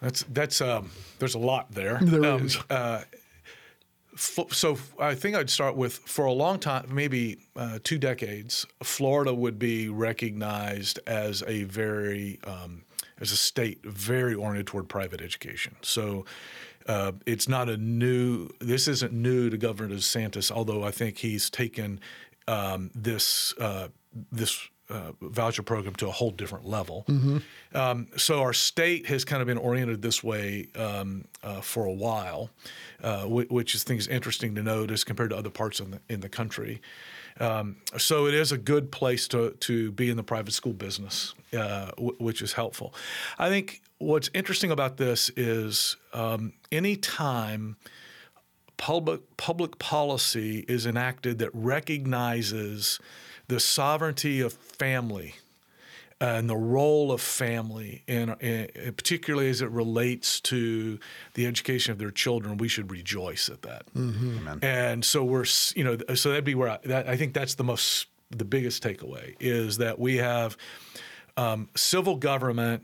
That's 0.00 0.24
that's 0.24 0.60
um, 0.60 0.90
there's 1.18 1.34
a 1.34 1.38
lot 1.38 1.72
there. 1.72 1.98
There 2.02 2.24
um, 2.24 2.46
is. 2.46 2.58
Uh, 2.70 3.02
so 4.16 4.78
I 4.98 5.14
think 5.14 5.36
I'd 5.36 5.50
start 5.50 5.76
with 5.76 5.98
for 5.98 6.24
a 6.24 6.32
long 6.32 6.58
time, 6.58 6.86
maybe 6.90 7.38
uh, 7.54 7.78
two 7.82 7.98
decades, 7.98 8.66
Florida 8.82 9.34
would 9.34 9.58
be 9.58 9.88
recognized 9.88 10.98
as 11.06 11.42
a 11.46 11.64
very 11.64 12.38
um, 12.44 12.82
as 13.20 13.32
a 13.32 13.36
state 13.36 13.84
very 13.84 14.34
oriented 14.34 14.66
toward 14.66 14.88
private 14.88 15.20
education. 15.20 15.76
So 15.82 16.24
uh, 16.86 17.12
it's 17.26 17.48
not 17.48 17.68
a 17.68 17.76
new. 17.76 18.48
This 18.60 18.88
isn't 18.88 19.12
new 19.12 19.50
to 19.50 19.58
Governor 19.58 19.96
DeSantis, 19.96 20.50
although 20.50 20.84
I 20.84 20.90
think 20.90 21.18
he's 21.18 21.50
taken 21.50 22.00
um, 22.48 22.90
this 22.94 23.54
uh, 23.58 23.88
this 24.32 24.68
uh, 24.88 25.12
voucher 25.20 25.62
program 25.62 25.94
to 25.96 26.08
a 26.08 26.10
whole 26.10 26.30
different 26.30 26.66
level. 26.66 27.04
Mm-hmm. 27.08 27.38
Um, 27.74 28.08
so 28.16 28.40
our 28.40 28.52
state 28.52 29.06
has 29.06 29.24
kind 29.24 29.40
of 29.42 29.46
been 29.46 29.58
oriented 29.58 30.02
this 30.02 30.22
way 30.22 30.68
um, 30.76 31.24
uh, 31.42 31.60
for 31.60 31.84
a 31.84 31.92
while, 31.92 32.50
uh, 33.02 33.22
w- 33.22 33.48
which 33.48 33.74
is 33.74 33.84
things 33.84 34.06
interesting 34.06 34.54
to 34.54 34.62
note 34.62 34.90
as 34.90 35.04
compared 35.04 35.30
to 35.30 35.36
other 35.36 35.50
parts 35.50 35.80
in 35.80 35.90
the, 35.90 36.00
in 36.08 36.20
the 36.20 36.28
country. 36.28 36.80
Um, 37.38 37.76
so 37.98 38.26
it 38.26 38.34
is 38.34 38.52
a 38.52 38.58
good 38.58 38.90
place 38.90 39.28
to 39.28 39.50
to 39.60 39.92
be 39.92 40.08
in 40.08 40.16
the 40.16 40.22
private 40.22 40.52
school 40.52 40.72
business, 40.72 41.34
uh, 41.52 41.90
w- 41.96 42.16
which 42.18 42.40
is 42.40 42.54
helpful. 42.54 42.94
I 43.38 43.50
think 43.50 43.82
what's 43.98 44.30
interesting 44.32 44.70
about 44.70 44.96
this 44.96 45.30
is 45.36 45.96
um, 46.14 46.52
any 46.72 46.96
time 46.96 47.76
public 48.78 49.20
public 49.36 49.78
policy 49.78 50.64
is 50.68 50.86
enacted 50.86 51.38
that 51.38 51.50
recognizes 51.52 53.00
the 53.48 53.60
sovereignty 53.60 54.40
of 54.40 54.52
family 54.52 55.34
and 56.20 56.48
the 56.48 56.56
role 56.56 57.12
of 57.12 57.20
family, 57.20 58.02
and, 58.08 58.36
particularly 58.96 59.50
as 59.50 59.60
it 59.60 59.70
relates 59.70 60.40
to 60.40 60.98
the 61.34 61.46
education 61.46 61.92
of 61.92 61.98
their 61.98 62.10
children, 62.10 62.56
we 62.56 62.68
should 62.68 62.90
rejoice 62.90 63.50
at 63.50 63.62
that. 63.62 63.84
Mm-hmm. 63.94 64.64
And 64.64 65.04
so 65.04 65.22
we're, 65.22 65.44
you 65.74 65.84
know, 65.84 65.98
so 66.14 66.30
that'd 66.30 66.44
be 66.44 66.54
where 66.54 66.70
I, 66.70 66.78
that, 66.84 67.06
I 67.06 67.16
think 67.18 67.34
that's 67.34 67.54
the 67.54 67.64
most, 67.64 68.06
the 68.30 68.46
biggest 68.46 68.82
takeaway 68.82 69.36
is 69.40 69.76
that 69.76 69.98
we 69.98 70.16
have 70.16 70.56
um, 71.36 71.68
civil 71.76 72.16
government 72.16 72.82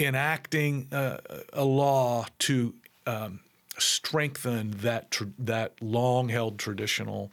enacting 0.00 0.88
uh, 0.90 1.18
a 1.52 1.64
law 1.64 2.26
to 2.40 2.74
um, 3.06 3.38
strengthen 3.78 4.72
that 4.78 5.12
tr- 5.12 5.24
that 5.38 5.74
long 5.80 6.28
held 6.28 6.58
traditional 6.58 7.30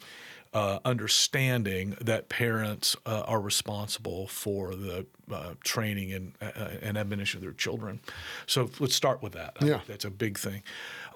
uh, 0.53 0.79
understanding 0.83 1.95
that 2.01 2.27
parents 2.27 2.95
uh, 3.05 3.21
are 3.21 3.39
responsible 3.39 4.27
for 4.27 4.75
the 4.75 5.05
uh, 5.31 5.53
training 5.63 6.11
and, 6.11 6.33
uh, 6.41 6.69
and 6.81 6.97
admonition 6.97 7.37
of 7.37 7.41
their 7.41 7.53
children. 7.53 8.01
So 8.47 8.69
let's 8.79 8.95
start 8.95 9.21
with 9.23 9.31
that. 9.33 9.55
Yeah. 9.61 9.79
that's 9.87 10.03
a 10.03 10.09
big 10.09 10.37
thing. 10.37 10.63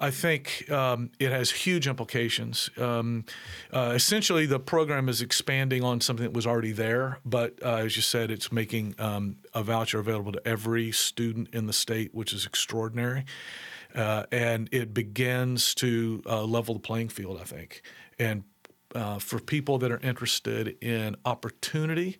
I 0.00 0.10
think 0.10 0.70
um, 0.70 1.10
it 1.18 1.32
has 1.32 1.50
huge 1.50 1.86
implications. 1.86 2.70
Um, 2.78 3.24
uh, 3.72 3.92
essentially, 3.94 4.46
the 4.46 4.58
program 4.58 5.08
is 5.08 5.20
expanding 5.20 5.84
on 5.84 6.00
something 6.00 6.24
that 6.24 6.32
was 6.32 6.46
already 6.46 6.72
there, 6.72 7.18
but 7.24 7.58
uh, 7.62 7.76
as 7.76 7.96
you 7.96 8.02
said, 8.02 8.30
it's 8.30 8.50
making 8.50 8.94
um, 8.98 9.36
a 9.54 9.62
voucher 9.62 9.98
available 9.98 10.32
to 10.32 10.48
every 10.48 10.92
student 10.92 11.48
in 11.52 11.66
the 11.66 11.72
state, 11.72 12.14
which 12.14 12.32
is 12.32 12.46
extraordinary. 12.46 13.24
Uh, 13.94 14.24
and 14.30 14.68
it 14.72 14.92
begins 14.92 15.74
to 15.74 16.22
uh, 16.26 16.42
level 16.42 16.74
the 16.74 16.80
playing 16.80 17.08
field, 17.08 17.38
I 17.40 17.44
think. 17.44 17.82
And 18.18 18.44
uh, 18.96 19.18
for 19.18 19.38
people 19.38 19.78
that 19.78 19.92
are 19.92 20.00
interested 20.00 20.76
in 20.82 21.16
opportunity, 21.24 22.18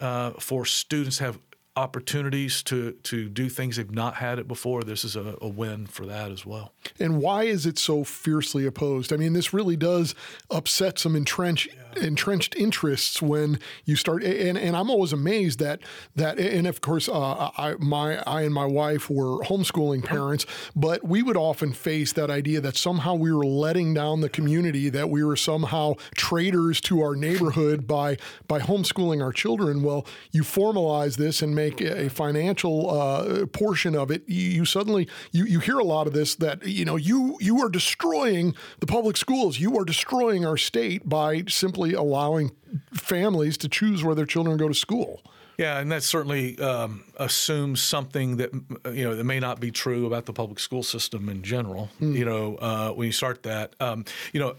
uh, 0.00 0.32
for 0.38 0.66
students 0.66 1.18
have 1.18 1.38
opportunities 1.76 2.62
to 2.62 2.92
to 3.02 3.28
do 3.28 3.48
things 3.48 3.76
they've 3.76 3.90
not 3.90 4.14
had 4.14 4.38
it 4.38 4.46
before. 4.46 4.82
This 4.82 5.04
is 5.04 5.16
a, 5.16 5.36
a, 5.40 5.48
win 5.48 5.86
for 5.86 6.06
that 6.06 6.30
as 6.30 6.46
well. 6.46 6.72
And 7.00 7.20
why 7.20 7.44
is 7.44 7.66
it 7.66 7.78
so 7.78 8.04
fiercely 8.04 8.64
opposed? 8.64 9.12
I 9.12 9.16
mean, 9.16 9.32
this 9.32 9.52
really 9.52 9.76
does 9.76 10.14
upset 10.50 10.98
some 10.98 11.16
entrenched. 11.16 11.68
Entrenched 11.98 12.56
interests 12.56 13.20
when 13.22 13.58
you 13.84 13.96
start. 13.96 14.22
And, 14.22 14.58
and 14.58 14.76
I'm 14.76 14.90
always 14.90 15.12
amazed 15.12 15.58
that 15.60 15.80
that. 16.16 16.38
And 16.38 16.66
of 16.66 16.80
course, 16.80 17.08
uh, 17.08 17.50
I 17.56 17.74
my 17.78 18.18
I 18.26 18.42
and 18.42 18.54
my 18.54 18.66
wife 18.66 19.10
were 19.10 19.38
homeschooling 19.44 20.04
parents, 20.04 20.46
but 20.74 21.04
we 21.04 21.22
would 21.22 21.36
often 21.36 21.72
face 21.72 22.12
that 22.12 22.30
idea 22.30 22.60
that 22.60 22.76
somehow 22.76 23.14
we 23.14 23.32
were 23.32 23.46
letting 23.46 23.94
down 23.94 24.20
the 24.20 24.28
community, 24.28 24.88
that 24.90 25.10
we 25.10 25.24
were 25.24 25.36
somehow 25.36 25.94
traitors 26.14 26.80
to 26.82 27.00
our 27.00 27.14
neighborhood 27.14 27.86
by 27.86 28.16
by 28.48 28.60
homeschooling 28.60 29.22
our 29.22 29.32
children. 29.32 29.82
Well, 29.82 30.06
you 30.32 30.42
formalize 30.42 31.16
this 31.16 31.42
and 31.42 31.54
make 31.54 31.80
a 31.80 32.08
financial 32.10 32.90
uh, 32.90 33.46
portion 33.46 33.94
of 33.94 34.10
it, 34.10 34.22
you, 34.26 34.40
you, 34.40 34.64
suddenly 34.64 35.08
you, 35.32 35.44
you 35.44 35.60
hear 35.60 35.78
a 35.78 35.84
lot 35.84 36.06
of 36.06 36.12
this 36.12 36.34
that 36.36 36.66
you 36.66 36.84
know 36.84 36.96
you 36.96 37.36
you 37.40 37.60
are 37.60 37.68
destroying 37.68 38.54
the 38.80 38.86
public 38.86 39.16
schools. 39.16 39.58
You 39.58 39.78
are 39.78 39.84
destroying 39.84 40.44
our 40.44 40.56
state 40.56 41.08
by 41.08 41.44
simply 41.48 41.83
allowing 41.92 42.52
families 42.92 43.56
to 43.58 43.68
choose 43.68 44.02
where 44.02 44.14
their 44.14 44.26
children 44.26 44.56
go 44.56 44.68
to 44.68 44.74
school. 44.74 45.22
Yeah, 45.58 45.78
and 45.78 45.92
that 45.92 46.02
certainly 46.02 46.58
um, 46.58 47.04
assumes 47.16 47.80
something 47.80 48.38
that 48.38 48.52
you 48.92 49.04
know 49.04 49.14
that 49.14 49.24
may 49.24 49.38
not 49.38 49.60
be 49.60 49.70
true 49.70 50.06
about 50.06 50.26
the 50.26 50.32
public 50.32 50.58
school 50.58 50.82
system 50.82 51.28
in 51.28 51.42
general. 51.42 51.90
Mm. 52.00 52.16
You 52.16 52.24
know, 52.24 52.56
uh, 52.56 52.90
when 52.90 53.06
you 53.06 53.12
start 53.12 53.44
that, 53.44 53.74
um, 53.78 54.04
you 54.32 54.40
know, 54.40 54.56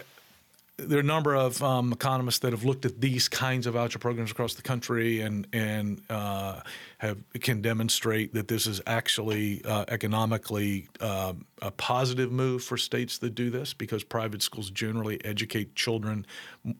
there 0.77 0.97
are 0.97 1.01
a 1.01 1.03
number 1.03 1.33
of 1.33 1.63
um, 1.63 1.93
economists 1.93 2.39
that 2.39 2.51
have 2.51 2.65
looked 2.65 2.85
at 2.85 2.99
these 2.99 3.29
kinds 3.29 3.65
of 3.65 3.75
voucher 3.75 3.97
programs 3.97 4.31
across 4.31 4.55
the 4.55 4.61
country 4.61 5.21
and 5.21 5.47
and 5.53 6.01
uh, 6.09 6.59
have 6.97 7.17
can 7.41 7.61
demonstrate 7.61 8.33
that 8.33 8.47
this 8.47 8.67
is 8.67 8.81
actually 8.85 9.63
uh, 9.63 9.85
economically 9.87 10.89
uh, 10.99 11.33
a 11.61 11.71
positive 11.71 12.31
move 12.31 12.63
for 12.63 12.75
states 12.75 13.17
that 13.19 13.35
do 13.35 13.49
this 13.49 13.73
because 13.73 14.03
private 14.03 14.41
schools 14.41 14.69
generally 14.69 15.23
educate 15.23 15.75
children 15.75 16.25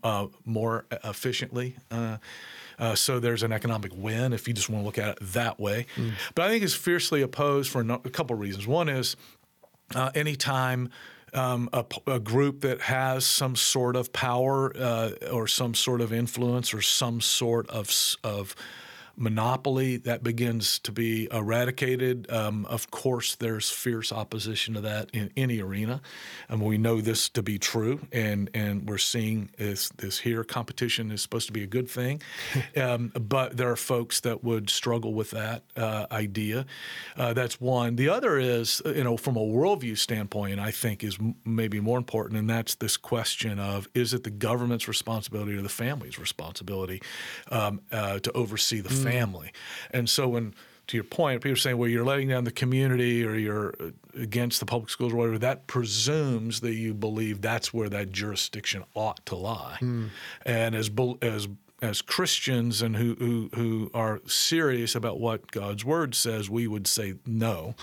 uh, 0.04 0.28
more 0.44 0.86
efficiently. 1.04 1.76
Uh, 1.90 2.18
uh, 2.78 2.96
so 2.96 3.20
there's 3.20 3.44
an 3.44 3.54
economic 3.54 3.94
win 3.96 4.34
if 4.34 4.48
you 4.48 4.54
just 4.54 4.70
want 4.70 4.82
to 4.82 4.86
look 4.86 4.98
at 4.98 5.18
it 5.18 5.20
that 5.22 5.58
way. 5.58 5.86
Mm. 5.96 6.12
But 6.34 6.46
I 6.46 6.50
think 6.50 6.64
it's 6.64 6.74
fiercely 6.74 7.22
opposed 7.22 7.72
for 7.72 7.80
a, 7.82 8.10
couple 8.10 8.34
of 8.34 8.42
reasons. 8.42 8.68
One 8.68 8.90
is 8.90 9.16
anytime 10.14 10.90
um, 11.36 11.70
a, 11.74 11.86
a, 12.08 12.20
group 12.20 12.62
that 12.62 12.82
has 12.82 13.26
some 13.26 13.56
sort 13.56 13.96
of 13.96 14.14
power 14.14 14.76
uh, 14.78 15.12
or 15.32 15.48
some 15.48 15.74
sort 15.74 16.02
of 16.02 16.14
influence 16.14 16.74
or 16.74 16.82
some 16.82 17.22
sort 17.22 17.70
of 17.70 17.92
of 18.24 18.56
monopoly 19.18 19.98
that 19.98 20.24
begins 20.24 20.80
to 20.80 20.92
be 20.92 21.28
eradicated. 21.32 22.30
Um, 22.32 22.66
of 22.66 22.92
course, 22.92 23.36
there's 23.36 23.70
fierce 23.70 24.12
opposition 24.12 24.74
to 24.74 24.82
that 24.82 25.10
in 25.14 25.32
any 25.38 25.62
arena, 25.62 26.02
and 26.50 26.62
we 26.62 26.78
know 26.78 27.02
this 27.02 27.30
to 27.30 27.44
be 27.44 27.58
true. 27.58 28.08
And 28.12 28.50
and 28.54 28.88
we're 28.88 28.98
seeing 28.98 29.50
this 29.58 29.90
this 29.90 30.20
here 30.20 30.44
competition 30.44 31.12
is 31.12 31.22
supposed 31.22 31.48
to 31.48 31.54
be 31.54 31.64
a 31.64 31.68
good 31.68 31.90
thing, 31.90 32.22
um, 32.78 33.12
but 33.20 33.58
there 33.58 33.72
are 33.72 33.76
folks 33.76 34.20
that 34.22 34.44
would 34.44 34.70
struggle 34.70 35.14
with 35.14 35.32
that 35.32 35.64
uh, 35.76 36.08
idea. 36.12 36.66
Uh, 37.16 37.34
that's 37.34 37.60
one. 37.62 37.96
The 37.96 38.10
other 38.10 38.38
is 38.38 38.82
you 38.86 39.04
know 39.04 39.18
from 39.18 39.38
a 39.38 39.42
worldview 39.42 39.98
standpoint, 39.98 40.60
I 40.60 40.72
think 40.72 41.04
is 41.04 41.18
m- 41.20 41.36
maybe 41.46 41.80
more 41.80 41.98
important, 41.98 42.40
and 42.40 42.50
that's 42.50 42.76
this 42.76 42.98
question 42.98 43.60
of 43.60 43.88
is 43.94 44.14
it 44.14 44.24
the 44.24 44.30
government's 44.30 44.88
responsibility 44.88 45.56
or 45.56 45.62
the 45.62 45.70
family's 45.70 46.20
responsibility 46.20 47.02
um, 47.52 47.82
uh, 47.92 48.20
to 48.20 48.32
oversee 48.34 48.82
the 48.82 48.90
mm 48.90 49.05
family. 49.12 49.52
And 49.92 50.10
so 50.10 50.28
when 50.28 50.54
to 50.88 50.98
your 50.98 51.04
point, 51.04 51.42
people 51.42 51.54
are 51.54 51.58
saying, 51.58 51.78
well, 51.78 51.90
you're 51.90 52.06
letting 52.06 52.28
down 52.28 52.44
the 52.44 52.52
community 52.52 53.26
or 53.26 53.36
you're 53.36 53.74
against 54.16 54.60
the 54.60 54.66
public 54.66 54.90
schools 54.90 55.14
or 55.14 55.18
whatever, 55.18 55.40
that 55.40 55.68
presumes 55.68 56.62
that 56.62 56.76
you 56.76 56.94
believe 56.94 57.42
that's 57.42 57.74
where 57.74 57.90
that 57.90 58.12
jurisdiction 58.12 58.84
ought 58.94 59.26
to 59.26 59.36
lie. 59.36 59.78
Mm. 59.82 60.10
And 60.46 60.76
as, 60.76 60.92
as, 61.22 61.48
as 61.82 62.02
Christians 62.02 62.82
and 62.82 62.96
who, 62.96 63.16
who, 63.16 63.50
who 63.56 63.92
are 63.94 64.22
serious 64.28 64.96
about 64.96 65.20
what 65.20 65.52
God's 65.52 65.84
word 65.84 66.14
says, 66.14 66.50
we 66.50 66.68
would 66.68 66.88
say 66.88 67.16
no. 67.26 67.74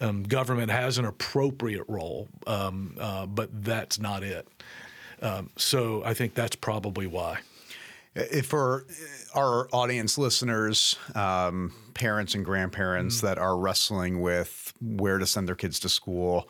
Um, 0.00 0.22
government 0.22 0.70
has 0.70 0.98
an 0.98 1.04
appropriate 1.04 1.84
role, 1.88 2.28
um, 2.46 2.96
uh, 3.00 3.26
but 3.26 3.64
that's 3.64 3.98
not 3.98 4.22
it. 4.22 4.46
Um, 5.20 5.50
so 5.56 6.04
I 6.04 6.14
think 6.14 6.34
that's 6.34 6.56
probably 6.56 7.06
why. 7.06 7.40
If 8.16 8.46
for 8.46 8.86
our 9.34 9.68
audience 9.72 10.16
listeners, 10.16 10.96
um, 11.14 11.72
parents 11.94 12.34
and 12.34 12.44
grandparents 12.44 13.18
mm. 13.18 13.20
that 13.22 13.38
are 13.38 13.56
wrestling 13.56 14.20
with 14.20 14.72
where 14.80 15.18
to 15.18 15.26
send 15.26 15.46
their 15.48 15.54
kids 15.54 15.78
to 15.80 15.88
school, 15.88 16.48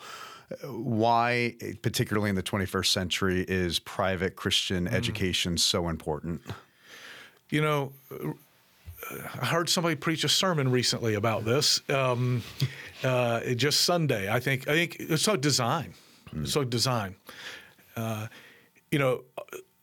why, 0.63 1.55
particularly 1.81 2.29
in 2.29 2.35
the 2.35 2.43
21st 2.43 2.87
century, 2.87 3.45
is 3.47 3.79
private 3.79 4.35
Christian 4.35 4.87
mm. 4.87 4.93
education 4.93 5.57
so 5.57 5.89
important? 5.89 6.41
You 7.49 7.61
know, 7.61 7.91
I 9.41 9.45
heard 9.45 9.69
somebody 9.69 9.95
preach 9.95 10.23
a 10.23 10.29
sermon 10.29 10.71
recently 10.71 11.15
about 11.15 11.43
this. 11.43 11.81
Um, 11.89 12.43
uh, 13.03 13.41
just 13.55 13.81
Sunday, 13.81 14.31
I 14.31 14.39
think. 14.39 14.67
I 14.67 14.73
think 14.73 14.97
it's 14.99 15.23
so 15.23 15.35
design. 15.35 15.93
Mm. 16.33 16.47
So 16.47 16.63
design. 16.63 17.15
Uh, 17.95 18.27
you 18.91 18.99
know, 18.99 19.23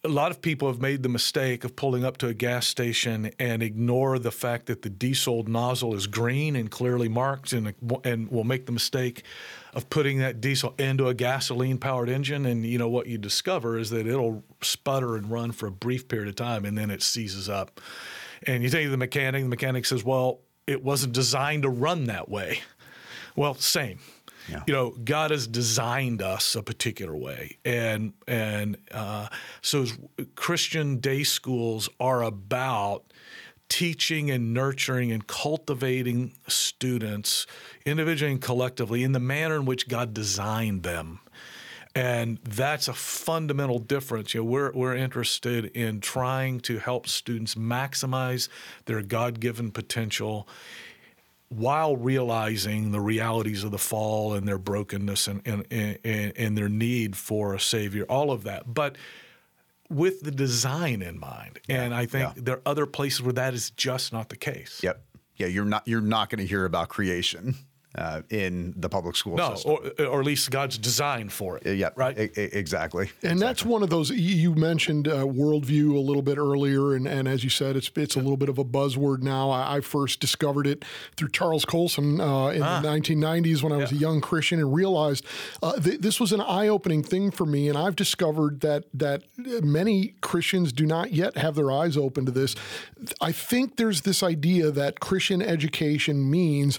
a 0.04 0.08
lot 0.08 0.30
of 0.30 0.42
people 0.42 0.68
have 0.68 0.82
made 0.82 1.02
the 1.02 1.08
mistake 1.08 1.64
of 1.64 1.76
pulling 1.76 2.04
up 2.04 2.18
to 2.18 2.28
a 2.28 2.34
gas 2.34 2.66
station 2.66 3.30
and 3.38 3.62
ignore 3.62 4.18
the 4.18 4.30
fact 4.30 4.66
that 4.66 4.82
the 4.82 4.90
diesel 4.90 5.42
nozzle 5.44 5.94
is 5.94 6.06
green 6.06 6.56
and 6.56 6.70
clearly 6.70 7.08
marked, 7.08 7.54
and 7.54 7.74
and 8.04 8.30
will 8.30 8.44
make 8.44 8.66
the 8.66 8.72
mistake 8.72 9.22
of 9.72 9.88
putting 9.88 10.18
that 10.18 10.42
diesel 10.42 10.74
into 10.78 11.08
a 11.08 11.14
gasoline 11.14 11.78
powered 11.78 12.10
engine. 12.10 12.44
And 12.44 12.66
you 12.66 12.76
know 12.76 12.88
what 12.88 13.06
you 13.06 13.16
discover 13.16 13.78
is 13.78 13.88
that 13.90 14.06
it'll 14.06 14.44
sputter 14.60 15.16
and 15.16 15.30
run 15.30 15.52
for 15.52 15.66
a 15.66 15.72
brief 15.72 16.06
period 16.06 16.28
of 16.28 16.36
time, 16.36 16.66
and 16.66 16.76
then 16.76 16.90
it 16.90 17.02
seizes 17.02 17.48
up. 17.48 17.80
And 18.46 18.62
you 18.62 18.68
take 18.68 18.90
the 18.90 18.98
mechanic, 18.98 19.42
the 19.42 19.48
mechanic 19.48 19.86
says, 19.86 20.04
"Well, 20.04 20.40
it 20.66 20.84
wasn't 20.84 21.14
designed 21.14 21.62
to 21.62 21.70
run 21.70 22.04
that 22.04 22.28
way." 22.28 22.60
Well, 23.36 23.54
same. 23.54 23.98
Yeah. 24.48 24.62
You 24.66 24.74
know, 24.74 24.90
God 24.90 25.30
has 25.30 25.46
designed 25.46 26.20
us 26.20 26.54
a 26.54 26.62
particular 26.62 27.16
way, 27.16 27.58
and 27.64 28.12
and 28.28 28.76
uh, 28.90 29.28
so 29.62 29.86
Christian 30.34 30.98
day 30.98 31.22
schools 31.22 31.88
are 31.98 32.22
about 32.22 33.04
teaching 33.68 34.30
and 34.30 34.52
nurturing 34.52 35.10
and 35.10 35.26
cultivating 35.26 36.32
students 36.46 37.46
individually 37.86 38.32
and 38.32 38.40
collectively 38.40 39.02
in 39.02 39.12
the 39.12 39.18
manner 39.18 39.56
in 39.56 39.64
which 39.64 39.88
God 39.88 40.12
designed 40.12 40.82
them. 40.82 41.20
And 41.96 42.38
that's 42.42 42.88
a 42.88 42.92
fundamental 42.92 43.78
difference. 43.78 44.34
You 44.34 44.40
know, 44.40 44.50
we're, 44.50 44.72
we're 44.72 44.96
interested 44.96 45.66
in 45.76 46.00
trying 46.00 46.60
to 46.60 46.78
help 46.78 47.08
students 47.08 47.54
maximize 47.54 48.48
their 48.86 49.00
God 49.00 49.38
given 49.38 49.70
potential 49.70 50.48
while 51.48 51.96
realizing 51.96 52.90
the 52.90 53.00
realities 53.00 53.64
of 53.64 53.70
the 53.70 53.78
fall 53.78 54.34
and 54.34 54.46
their 54.48 54.58
brokenness 54.58 55.28
and, 55.28 55.42
and, 55.46 55.66
and, 55.70 56.32
and, 56.36 56.58
their 56.58 56.68
need 56.68 57.16
for 57.16 57.54
a 57.54 57.60
savior, 57.60 58.04
all 58.04 58.32
of 58.32 58.44
that. 58.44 58.72
But 58.72 58.96
with 59.88 60.22
the 60.22 60.30
design 60.30 61.02
in 61.02 61.18
mind. 61.18 61.60
And 61.68 61.94
I 61.94 62.06
think 62.06 62.36
yeah. 62.36 62.42
there 62.42 62.56
are 62.56 62.62
other 62.66 62.86
places 62.86 63.22
where 63.22 63.34
that 63.34 63.54
is 63.54 63.70
just 63.70 64.12
not 64.12 64.30
the 64.30 64.36
case. 64.36 64.80
Yep. 64.82 65.02
Yeah, 65.36 65.48
you're 65.48 65.64
not 65.64 65.86
you're 65.86 66.00
not 66.00 66.30
going 66.30 66.38
to 66.38 66.46
hear 66.46 66.64
about 66.64 66.88
creation 66.88 67.56
uh, 67.96 68.22
in 68.30 68.74
the 68.76 68.88
public 68.88 69.16
school 69.16 69.36
no, 69.36 69.54
system. 69.54 69.72
Or, 69.72 70.06
or 70.06 70.20
at 70.20 70.26
least 70.26 70.50
God's 70.50 70.78
design 70.78 71.28
for 71.28 71.58
it. 71.58 71.76
Yeah, 71.76 71.90
right. 71.96 72.16
exactly. 72.16 73.04
And 73.22 73.32
exactly. 73.32 73.40
that's 73.40 73.64
one 73.64 73.82
of 73.82 73.90
those 73.90 74.10
you 74.10 74.54
mentioned 74.54 75.08
uh, 75.08 75.24
worldview 75.24 75.94
a 75.94 76.00
little 76.00 76.22
bit 76.22 76.38
earlier, 76.38 76.94
and, 76.94 77.06
and 77.06 77.28
as 77.28 77.44
you 77.44 77.50
said, 77.50 77.76
it's 77.76 77.90
it's 77.96 78.16
a 78.16 78.18
little 78.18 78.36
bit 78.36 78.48
of 78.48 78.58
a 78.58 78.64
buzzword 78.64 79.22
now. 79.22 79.50
I, 79.50 79.76
I 79.76 79.80
first 79.80 80.20
discovered 80.20 80.66
it 80.66 80.84
through 81.16 81.28
Charles 81.30 81.64
Colson 81.64 82.20
uh, 82.20 82.48
in 82.48 82.62
ah. 82.62 82.80
the 82.80 82.88
1990s 82.88 83.62
when 83.62 83.72
I 83.72 83.76
was 83.76 83.92
yeah. 83.92 83.98
a 83.98 84.00
young 84.00 84.20
Christian, 84.20 84.58
and 84.58 84.74
realized 84.74 85.24
uh, 85.62 85.78
th- 85.80 86.00
this 86.00 86.20
was 86.20 86.32
an 86.32 86.40
eye-opening 86.40 87.02
thing 87.02 87.30
for 87.30 87.46
me. 87.46 87.68
And 87.68 87.78
I've 87.78 87.96
discovered 87.96 88.60
that 88.60 88.84
that 88.94 89.22
many 89.36 90.14
Christians 90.20 90.72
do 90.72 90.86
not 90.86 91.12
yet 91.12 91.36
have 91.36 91.54
their 91.54 91.70
eyes 91.70 91.96
open 91.96 92.26
to 92.26 92.32
this. 92.32 92.54
I 93.20 93.32
think 93.32 93.76
there's 93.76 94.02
this 94.02 94.22
idea 94.22 94.70
that 94.70 95.00
Christian 95.00 95.42
education 95.42 96.30
means 96.30 96.78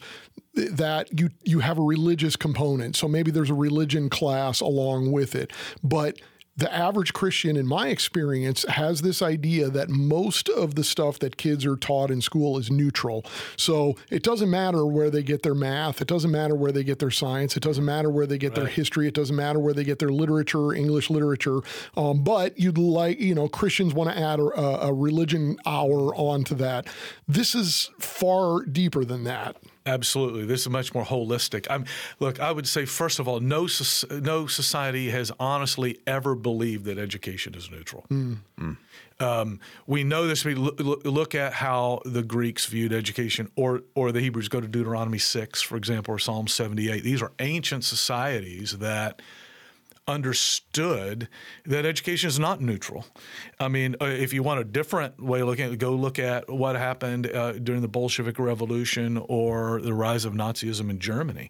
that 0.53 1.19
you 1.19 1.29
you 1.43 1.59
have 1.59 1.77
a 1.77 1.81
religious 1.81 2.35
component. 2.35 2.95
So 2.95 3.07
maybe 3.07 3.31
there's 3.31 3.49
a 3.49 3.55
religion 3.55 4.09
class 4.09 4.61
along 4.61 5.11
with 5.11 5.35
it. 5.35 5.51
But 5.83 6.19
the 6.57 6.73
average 6.73 7.11
Christian, 7.11 7.57
in 7.57 7.67
my 7.67 7.89
experience, 7.89 8.63
has 8.69 9.01
this 9.01 9.21
idea 9.21 9.69
that 9.69 9.89
most 9.89 10.47
of 10.47 10.75
the 10.75 10.85
stuff 10.85 11.19
that 11.19 11.35
kids 11.35 11.65
are 11.65 11.75
taught 11.75 12.09
in 12.09 12.21
school 12.21 12.57
is 12.57 12.71
neutral. 12.71 13.25
So 13.57 13.97
it 14.09 14.23
doesn't 14.23 14.49
matter 14.49 14.85
where 14.85 15.09
they 15.09 15.21
get 15.21 15.43
their 15.43 15.55
math, 15.55 16.01
it 16.01 16.07
doesn't 16.07 16.31
matter 16.31 16.55
where 16.55 16.71
they 16.71 16.83
get 16.83 16.99
their 16.99 17.11
science, 17.11 17.57
it 17.57 17.63
doesn't 17.63 17.83
matter 17.83 18.09
where 18.09 18.25
they 18.25 18.37
get 18.37 18.51
right. 18.51 18.55
their 18.55 18.67
history, 18.67 19.07
it 19.07 19.13
doesn't 19.13 19.35
matter 19.35 19.59
where 19.59 19.73
they 19.73 19.83
get 19.83 19.99
their 19.99 20.09
literature, 20.09 20.73
English 20.73 21.09
literature. 21.09 21.59
Um, 21.97 22.23
but 22.23 22.57
you'd 22.57 22.77
like, 22.77 23.19
you 23.19 23.35
know, 23.35 23.49
Christians 23.49 23.93
want 23.93 24.11
to 24.11 24.17
add 24.17 24.39
a, 24.39 24.87
a 24.87 24.93
religion 24.93 25.57
hour 25.65 26.15
onto 26.15 26.55
that. 26.55 26.87
This 27.27 27.53
is 27.53 27.91
far 27.99 28.63
deeper 28.63 29.03
than 29.03 29.25
that. 29.25 29.57
Absolutely, 29.87 30.45
this 30.45 30.61
is 30.61 30.69
much 30.69 30.95
more 30.95 31.05
holistic. 31.05 31.67
I'm, 31.69 31.85
look, 32.19 32.39
I 32.39 32.51
would 32.51 32.67
say 32.67 32.85
first 32.85 33.19
of 33.19 33.27
all, 33.27 33.39
no 33.39 33.67
no 34.09 34.47
society 34.47 35.09
has 35.11 35.31
honestly 35.39 35.99
ever 36.07 36.33
believed 36.33 36.85
that 36.85 36.97
education 36.97 37.53
is 37.53 37.69
neutral. 37.69 38.05
Mm. 38.09 38.37
Mm. 38.59 38.77
Um, 39.19 39.59
we 39.85 40.03
know 40.03 40.25
this. 40.27 40.43
We 40.43 40.55
look, 40.55 41.05
look 41.05 41.35
at 41.35 41.53
how 41.53 42.01
the 42.03 42.23
Greeks 42.23 42.65
viewed 42.65 42.93
education, 42.93 43.51
or 43.55 43.83
or 43.93 44.11
the 44.11 44.21
Hebrews. 44.21 44.49
Go 44.49 44.59
to 44.59 44.67
Deuteronomy 44.67 45.19
six, 45.19 45.61
for 45.61 45.77
example, 45.77 46.15
or 46.15 46.19
Psalm 46.19 46.47
seventy 46.47 46.89
eight. 46.89 47.03
These 47.03 47.21
are 47.21 47.31
ancient 47.39 47.83
societies 47.83 48.79
that 48.79 49.21
understood 50.07 51.27
that 51.65 51.85
education 51.85 52.27
is 52.27 52.37
not 52.37 52.61
neutral. 52.61 53.05
I 53.59 53.67
mean, 53.69 53.95
uh, 53.99 54.05
if 54.05 54.33
you 54.33 54.43
want 54.43 54.59
a 54.59 54.63
different 54.63 55.21
way 55.21 55.41
of 55.41 55.47
looking 55.47 55.65
at 55.65 55.71
it, 55.71 55.79
go 55.79 55.93
look 55.95 56.19
at 56.19 56.47
what 56.49 56.75
happened 56.75 57.31
uh, 57.31 57.53
during 57.53 57.81
the 57.81 57.87
Bolshevik 57.87 58.37
Revolution 58.37 59.17
or 59.27 59.81
the 59.81 59.93
rise 59.93 60.23
of 60.23 60.33
Nazism 60.33 60.89
in 60.91 60.99
Germany. 60.99 61.49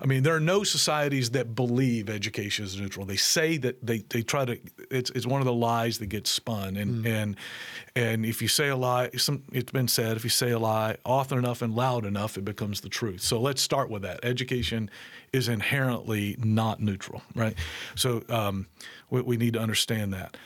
I 0.00 0.06
mean, 0.06 0.22
there 0.22 0.36
are 0.36 0.40
no 0.40 0.62
societies 0.62 1.30
that 1.30 1.54
believe 1.56 2.08
education 2.08 2.64
is 2.64 2.78
neutral. 2.80 3.06
They 3.06 3.16
say 3.16 3.56
that 3.58 3.84
they, 3.84 4.04
they 4.08 4.22
try 4.22 4.44
to, 4.44 4.58
it's, 4.90 5.10
it's 5.10 5.26
one 5.26 5.40
of 5.40 5.46
the 5.46 5.52
lies 5.52 5.98
that 5.98 6.06
gets 6.06 6.30
spun. 6.30 6.76
And, 6.76 7.04
mm. 7.04 7.08
and, 7.08 7.36
and 7.96 8.24
if 8.24 8.40
you 8.40 8.46
say 8.46 8.68
a 8.68 8.76
lie, 8.76 9.10
some, 9.16 9.42
it's 9.52 9.72
been 9.72 9.88
said, 9.88 10.16
if 10.16 10.22
you 10.22 10.30
say 10.30 10.52
a 10.52 10.58
lie 10.58 10.96
often 11.04 11.38
enough 11.38 11.60
and 11.60 11.74
loud 11.74 12.06
enough, 12.06 12.38
it 12.38 12.44
becomes 12.44 12.82
the 12.82 12.88
truth. 12.88 13.22
So 13.22 13.40
let's 13.40 13.60
start 13.60 13.90
with 13.90 14.02
that. 14.02 14.20
Education 14.22 14.90
is 15.32 15.48
inherently 15.48 16.36
not 16.38 16.80
neutral, 16.80 17.22
right? 17.34 17.54
So 17.94 18.22
um, 18.28 18.66
we, 19.10 19.22
we 19.22 19.36
need 19.36 19.54
to 19.54 19.60
understand 19.60 20.12
that. 20.12 20.36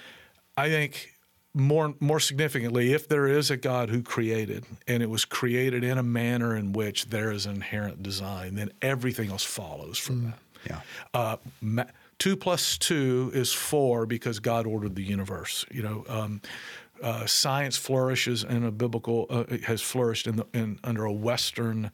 I 0.56 0.68
think 0.68 1.14
more 1.54 1.94
more 2.00 2.20
significantly, 2.20 2.92
if 2.92 3.08
there 3.08 3.26
is 3.26 3.50
a 3.50 3.56
God 3.56 3.90
who 3.90 4.02
created, 4.02 4.64
and 4.86 5.02
it 5.02 5.10
was 5.10 5.24
created 5.24 5.82
in 5.82 5.98
a 5.98 6.02
manner 6.02 6.56
in 6.56 6.72
which 6.72 7.06
there 7.06 7.32
is 7.32 7.46
an 7.46 7.56
inherent 7.56 8.02
design, 8.02 8.54
then 8.54 8.70
everything 8.82 9.30
else 9.30 9.44
follows 9.44 9.98
from 9.98 10.20
mm. 10.20 10.24
that. 10.26 10.38
Yeah. 10.68 10.80
Uh, 11.14 11.36
ma- 11.60 11.84
two 12.18 12.36
plus 12.36 12.78
two 12.78 13.30
is 13.34 13.52
four 13.52 14.06
because 14.06 14.38
God 14.38 14.66
ordered 14.66 14.94
the 14.94 15.02
universe. 15.02 15.64
You 15.70 15.82
know. 15.82 16.04
Um, 16.08 16.40
uh, 17.02 17.24
science 17.24 17.78
flourishes 17.78 18.44
in 18.44 18.62
a 18.62 18.70
biblical 18.70 19.26
uh, 19.30 19.44
has 19.64 19.80
flourished 19.80 20.26
in, 20.26 20.36
the, 20.36 20.46
in 20.52 20.78
under 20.84 21.06
a 21.06 21.12
Western 21.12 21.90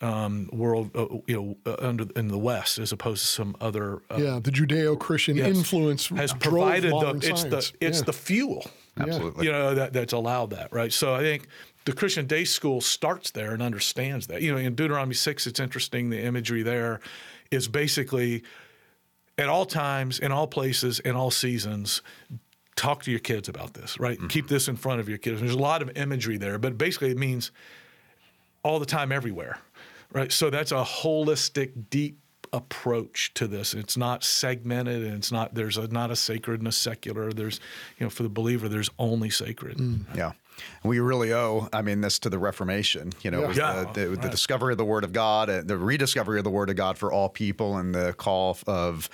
um, 0.00 0.48
world, 0.52 0.90
uh, 0.94 1.06
you 1.26 1.34
know, 1.36 1.56
uh, 1.66 1.76
under 1.86 2.06
in 2.16 2.28
the 2.28 2.38
West, 2.38 2.78
as 2.78 2.92
opposed 2.92 3.22
to 3.22 3.26
some 3.26 3.56
other. 3.60 4.00
Uh, 4.10 4.16
yeah, 4.18 4.40
the 4.42 4.50
Judeo-Christian 4.50 5.36
yes, 5.36 5.56
influence 5.56 6.06
has 6.08 6.32
provided 6.32 6.92
the 6.92 7.20
it's 7.22 7.42
science. 7.42 7.70
the 7.70 7.86
it's 7.86 7.98
yeah. 7.98 8.04
the 8.04 8.12
fuel. 8.12 8.66
Absolutely, 8.98 9.46
you 9.46 9.52
know 9.52 9.74
that 9.74 9.92
that's 9.92 10.12
allowed 10.12 10.50
that 10.50 10.72
right. 10.72 10.92
So 10.92 11.14
I 11.14 11.20
think 11.20 11.48
the 11.84 11.92
Christian 11.92 12.26
Day 12.26 12.44
School 12.44 12.80
starts 12.80 13.30
there 13.30 13.52
and 13.52 13.62
understands 13.62 14.28
that. 14.28 14.42
You 14.42 14.52
know, 14.52 14.58
in 14.58 14.74
Deuteronomy 14.74 15.14
six, 15.14 15.46
it's 15.46 15.60
interesting. 15.60 16.10
The 16.10 16.22
imagery 16.22 16.62
there 16.62 17.00
is 17.50 17.68
basically 17.68 18.44
at 19.36 19.48
all 19.48 19.64
times, 19.64 20.18
in 20.18 20.32
all 20.32 20.46
places, 20.46 21.00
in 21.00 21.14
all 21.14 21.30
seasons, 21.30 22.02
talk 22.74 23.02
to 23.04 23.10
your 23.10 23.20
kids 23.20 23.48
about 23.48 23.74
this, 23.74 23.98
right? 23.98 24.18
Mm-hmm. 24.18 24.28
Keep 24.28 24.48
this 24.48 24.68
in 24.68 24.76
front 24.76 25.00
of 25.00 25.08
your 25.08 25.18
kids. 25.18 25.40
There's 25.40 25.54
a 25.54 25.58
lot 25.58 25.80
of 25.80 25.96
imagery 25.96 26.36
there, 26.36 26.58
but 26.58 26.76
basically 26.76 27.10
it 27.10 27.18
means 27.18 27.52
all 28.64 28.80
the 28.80 28.86
time, 28.86 29.12
everywhere, 29.12 29.58
right? 30.12 30.32
So 30.32 30.50
that's 30.50 30.72
a 30.72 30.84
holistic, 30.84 31.90
deep 31.90 32.20
approach 32.52 33.32
to 33.34 33.46
this. 33.46 33.74
It's 33.74 33.96
not 33.96 34.24
segmented, 34.24 35.04
and 35.04 35.14
it's 35.14 35.32
not 35.32 35.54
there's 35.54 35.76
a, 35.76 35.88
not 35.88 36.10
a 36.10 36.16
sacred 36.16 36.60
and 36.60 36.68
a 36.68 36.72
secular. 36.72 37.32
There's 37.32 37.60
you 37.98 38.06
know 38.06 38.10
for 38.10 38.22
the 38.22 38.28
believer, 38.28 38.68
there's 38.68 38.90
only 38.98 39.30
sacred. 39.30 39.78
Mm. 39.78 40.16
Yeah. 40.16 40.32
We 40.82 40.98
really 40.98 41.32
owe, 41.32 41.68
I 41.72 41.82
mean, 41.82 42.00
this 42.00 42.18
to 42.20 42.30
the 42.30 42.38
Reformation. 42.38 43.12
You 43.22 43.30
know, 43.30 43.50
yeah. 43.50 43.84
the, 43.92 44.00
the, 44.00 44.08
right. 44.10 44.22
the, 44.22 44.28
discovery 44.28 44.72
of 44.72 44.78
the 44.78 44.84
Word 44.84 45.04
of 45.04 45.12
God, 45.12 45.48
uh, 45.48 45.62
the 45.62 45.76
rediscovery 45.76 46.38
of 46.38 46.44
the 46.44 46.50
Word 46.50 46.68
of 46.68 46.74
God 46.74 46.98
for 46.98 47.12
all 47.12 47.28
people, 47.28 47.76
and 47.76 47.94
the 47.94 48.12
call 48.14 48.58
of 48.66 49.08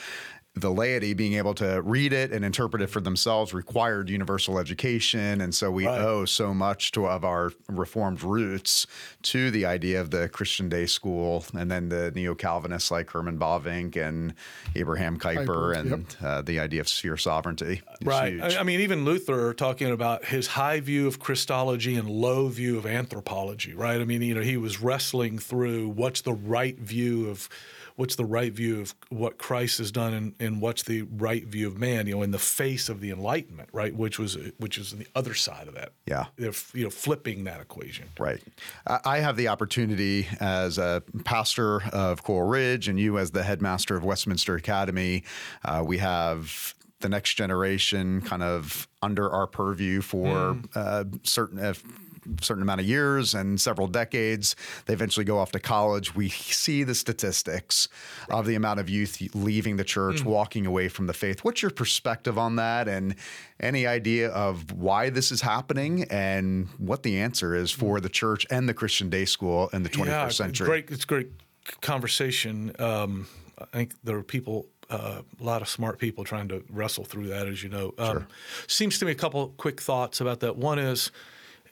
the 0.56 0.70
laity 0.70 1.14
being 1.14 1.34
able 1.34 1.52
to 1.52 1.82
read 1.82 2.12
it 2.12 2.30
and 2.30 2.44
interpret 2.44 2.80
it 2.80 2.86
for 2.86 3.00
themselves 3.00 3.52
required 3.52 4.08
universal 4.08 4.58
education 4.58 5.40
and 5.40 5.52
so 5.52 5.68
we 5.68 5.84
right. 5.84 6.00
owe 6.00 6.24
so 6.24 6.54
much 6.54 6.92
to 6.92 7.06
of 7.06 7.24
our 7.24 7.50
reformed 7.68 8.22
roots 8.22 8.86
to 9.22 9.50
the 9.50 9.66
idea 9.66 10.00
of 10.00 10.10
the 10.10 10.28
christian 10.28 10.68
day 10.68 10.86
school 10.86 11.44
and 11.58 11.70
then 11.70 11.88
the 11.88 12.12
neo-calvinists 12.12 12.90
like 12.92 13.10
herman 13.10 13.36
bavinck 13.36 13.96
and 13.96 14.32
abraham 14.76 15.18
kuyper, 15.18 15.76
and 15.76 15.90
yep. 15.90 16.22
uh, 16.22 16.40
the 16.42 16.60
idea 16.60 16.80
of 16.80 16.88
sphere 16.88 17.16
sovereignty 17.16 17.82
right 18.04 18.34
huge. 18.34 18.56
i 18.56 18.62
mean 18.62 18.78
even 18.78 19.04
luther 19.04 19.52
talking 19.54 19.90
about 19.90 20.24
his 20.24 20.46
high 20.46 20.78
view 20.78 21.08
of 21.08 21.18
christology 21.18 21.96
and 21.96 22.08
low 22.08 22.46
view 22.46 22.78
of 22.78 22.86
anthropology 22.86 23.74
right 23.74 24.00
i 24.00 24.04
mean 24.04 24.22
you 24.22 24.34
know 24.34 24.40
he 24.40 24.56
was 24.56 24.80
wrestling 24.80 25.36
through 25.36 25.88
what's 25.88 26.20
the 26.20 26.32
right 26.32 26.78
view 26.78 27.28
of 27.28 27.48
what's 27.96 28.16
the 28.16 28.24
right 28.24 28.52
view 28.52 28.80
of 28.80 28.94
what 29.08 29.38
Christ 29.38 29.78
has 29.78 29.92
done 29.92 30.12
and, 30.14 30.34
and 30.40 30.60
what's 30.60 30.82
the 30.82 31.02
right 31.02 31.44
view 31.44 31.68
of 31.68 31.78
man, 31.78 32.06
you 32.06 32.16
know, 32.16 32.22
in 32.22 32.32
the 32.32 32.38
face 32.38 32.88
of 32.88 33.00
the 33.00 33.10
Enlightenment, 33.10 33.68
right? 33.72 33.94
Which 33.94 34.18
was 34.18 34.36
which 34.58 34.78
is 34.78 34.92
the 34.92 35.06
other 35.14 35.34
side 35.34 35.68
of 35.68 35.74
that. 35.74 35.92
Yeah. 36.06 36.26
They're, 36.36 36.52
you 36.72 36.84
know, 36.84 36.90
flipping 36.90 37.44
that 37.44 37.60
equation. 37.60 38.08
Right. 38.18 38.42
I 38.86 39.18
have 39.18 39.36
the 39.36 39.48
opportunity 39.48 40.26
as 40.40 40.78
a 40.78 41.02
pastor 41.24 41.82
of 41.92 42.22
Coral 42.22 42.48
Ridge 42.48 42.88
and 42.88 42.98
you 42.98 43.18
as 43.18 43.30
the 43.30 43.42
headmaster 43.42 43.96
of 43.96 44.04
Westminster 44.04 44.56
Academy. 44.56 45.24
Uh, 45.64 45.82
we 45.86 45.98
have 45.98 46.74
the 47.00 47.08
next 47.08 47.34
generation 47.34 48.22
kind 48.22 48.42
of 48.42 48.88
under 49.02 49.30
our 49.30 49.46
purview 49.46 50.00
for 50.00 50.58
uh, 50.74 51.04
certain. 51.22 51.58
Uh, 51.58 51.74
certain 52.40 52.62
amount 52.62 52.80
of 52.80 52.86
years 52.86 53.34
and 53.34 53.60
several 53.60 53.86
decades. 53.86 54.56
They 54.86 54.94
eventually 54.94 55.24
go 55.24 55.38
off 55.38 55.52
to 55.52 55.60
college. 55.60 56.14
We 56.14 56.28
see 56.28 56.84
the 56.84 56.94
statistics 56.94 57.88
of 58.28 58.46
the 58.46 58.54
amount 58.54 58.80
of 58.80 58.88
youth 58.88 59.20
leaving 59.34 59.76
the 59.76 59.84
church 59.84 60.24
walking 60.24 60.66
away 60.66 60.88
from 60.88 61.06
the 61.06 61.14
faith. 61.14 61.44
What's 61.44 61.62
your 61.62 61.70
perspective 61.70 62.38
on 62.38 62.56
that? 62.56 62.88
And 62.88 63.14
any 63.60 63.86
idea 63.86 64.30
of 64.30 64.72
why 64.72 65.10
this 65.10 65.30
is 65.30 65.40
happening 65.40 66.04
and 66.04 66.68
what 66.78 67.02
the 67.02 67.18
answer 67.18 67.54
is 67.54 67.70
for 67.70 68.00
the 68.00 68.08
church 68.08 68.46
and 68.50 68.68
the 68.68 68.74
christian 68.74 69.08
day 69.08 69.24
school 69.24 69.68
in 69.72 69.82
the 69.82 69.88
21st 69.88 70.06
yeah, 70.06 70.28
century? 70.28 70.66
Great, 70.66 70.90
it's 70.90 71.04
a 71.04 71.06
great 71.06 71.30
conversation. 71.80 72.72
Um, 72.78 73.26
I 73.58 73.64
think 73.66 73.94
there 74.02 74.16
are 74.16 74.22
people, 74.22 74.66
uh, 74.90 75.22
a 75.40 75.42
lot 75.42 75.62
of 75.62 75.68
smart 75.68 75.98
people 75.98 76.24
trying 76.24 76.48
to 76.48 76.64
wrestle 76.68 77.04
through 77.04 77.28
that, 77.28 77.46
as 77.46 77.62
you 77.62 77.68
know. 77.68 77.94
Um, 77.98 78.26
Seems 78.66 78.98
to 78.98 79.06
me 79.06 79.12
a 79.12 79.16
couple 79.16 79.54
quick 79.56 79.80
thoughts 79.80 80.20
about 80.20 80.40
that. 80.40 80.56
One 80.56 80.78
is 80.78 81.10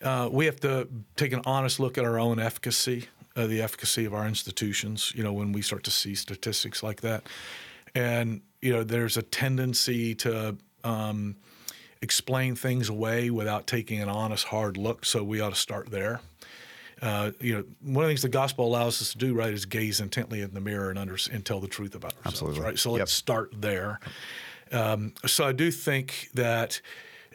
uh, 0.02 0.28
we 0.30 0.46
have 0.46 0.60
to 0.60 0.88
take 1.16 1.32
an 1.32 1.42
honest 1.46 1.80
look 1.80 1.98
at 1.98 2.04
our 2.04 2.18
own 2.18 2.38
efficacy, 2.38 3.08
uh, 3.36 3.46
the 3.46 3.62
efficacy 3.62 4.04
of 4.04 4.14
our 4.14 4.26
institutions. 4.26 5.12
You 5.14 5.22
know, 5.22 5.32
when 5.32 5.52
we 5.52 5.62
start 5.62 5.84
to 5.84 5.90
see 5.90 6.14
statistics 6.14 6.82
like 6.82 7.00
that, 7.02 7.26
and 7.94 8.40
you 8.60 8.72
know, 8.72 8.84
there's 8.84 9.16
a 9.16 9.22
tendency 9.22 10.14
to. 10.16 10.56
Um, 10.84 11.36
explain 12.02 12.56
things 12.56 12.88
away 12.88 13.30
without 13.30 13.66
taking 13.66 14.00
an 14.00 14.08
honest, 14.08 14.46
hard 14.46 14.76
look. 14.76 15.06
So 15.06 15.22
we 15.22 15.40
ought 15.40 15.50
to 15.50 15.56
start 15.56 15.90
there. 15.90 16.20
Uh, 17.00 17.32
you 17.40 17.54
know, 17.54 17.64
one 17.80 18.04
of 18.04 18.08
the 18.08 18.10
things 18.12 18.22
the 18.22 18.28
gospel 18.28 18.66
allows 18.66 19.00
us 19.00 19.12
to 19.12 19.18
do, 19.18 19.34
right, 19.34 19.52
is 19.52 19.64
gaze 19.64 20.00
intently 20.00 20.40
in 20.40 20.52
the 20.52 20.60
mirror 20.60 20.90
and, 20.90 20.98
under, 20.98 21.16
and 21.32 21.44
tell 21.44 21.58
the 21.58 21.68
truth 21.68 21.94
about 21.94 22.12
ourselves, 22.18 22.42
Absolutely. 22.42 22.60
right? 22.60 22.78
So 22.78 22.92
let's 22.92 23.12
start 23.12 23.52
there. 23.56 23.98
Um, 24.70 25.14
so 25.26 25.44
I 25.44 25.52
do 25.52 25.70
think 25.70 26.30
that 26.34 26.80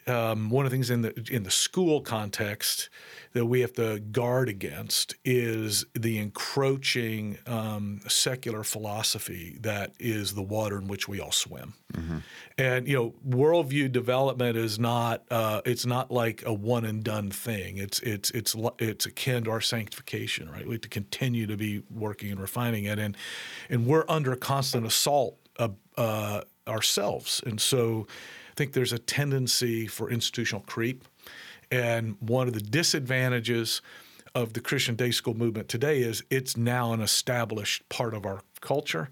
um, 0.07 0.49
one 0.49 0.65
of 0.65 0.71
the 0.71 0.75
things 0.75 0.89
in 0.89 1.01
the 1.01 1.27
in 1.29 1.43
the 1.43 1.51
school 1.51 2.01
context 2.01 2.89
that 3.33 3.45
we 3.45 3.61
have 3.61 3.73
to 3.73 3.99
guard 3.99 4.49
against 4.49 5.15
is 5.23 5.85
the 5.93 6.17
encroaching 6.17 7.37
um, 7.45 7.99
secular 8.07 8.63
philosophy 8.63 9.57
that 9.61 9.93
is 9.99 10.33
the 10.33 10.41
water 10.41 10.77
in 10.77 10.87
which 10.87 11.07
we 11.07 11.19
all 11.19 11.31
swim. 11.31 11.73
And 12.57 12.87
you 12.87 12.95
know, 12.95 13.13
worldview 13.27 13.91
development 13.91 14.57
is 14.57 14.79
not 14.79 15.23
uh, 15.29 15.61
it's 15.65 15.85
not 15.85 16.11
like 16.11 16.43
a 16.45 16.53
one 16.53 16.85
and 16.85 17.03
done 17.03 17.29
thing. 17.29 17.77
It's 17.77 17.99
it's 17.99 18.31
it's 18.31 18.55
it's 18.79 19.05
akin 19.05 19.43
to 19.43 19.51
our 19.51 19.61
sanctification, 19.61 20.49
right? 20.49 20.65
We 20.65 20.73
have 20.73 20.81
to 20.81 20.89
continue 20.89 21.47
to 21.47 21.57
be 21.57 21.83
working 21.93 22.31
and 22.31 22.39
refining 22.39 22.85
it, 22.85 22.97
and 22.97 23.15
and 23.69 23.85
we're 23.85 24.05
under 24.07 24.35
constant 24.35 24.85
assault 24.85 25.37
uh, 25.59 25.69
uh, 25.97 26.41
ourselves, 26.67 27.41
and 27.45 27.59
so 27.59 28.07
think 28.57 28.73
there's 28.73 28.93
a 28.93 28.99
tendency 28.99 29.87
for 29.87 30.09
institutional 30.09 30.63
creep, 30.67 31.07
and 31.71 32.17
one 32.19 32.47
of 32.47 32.53
the 32.53 32.61
disadvantages 32.61 33.81
of 34.35 34.53
the 34.53 34.59
Christian 34.59 34.95
day 34.95 35.11
school 35.11 35.33
movement 35.33 35.67
today 35.69 35.99
is 35.99 36.23
it's 36.29 36.57
now 36.57 36.93
an 36.93 37.01
established 37.01 37.87
part 37.89 38.13
of 38.13 38.25
our 38.25 38.41
culture. 38.61 39.09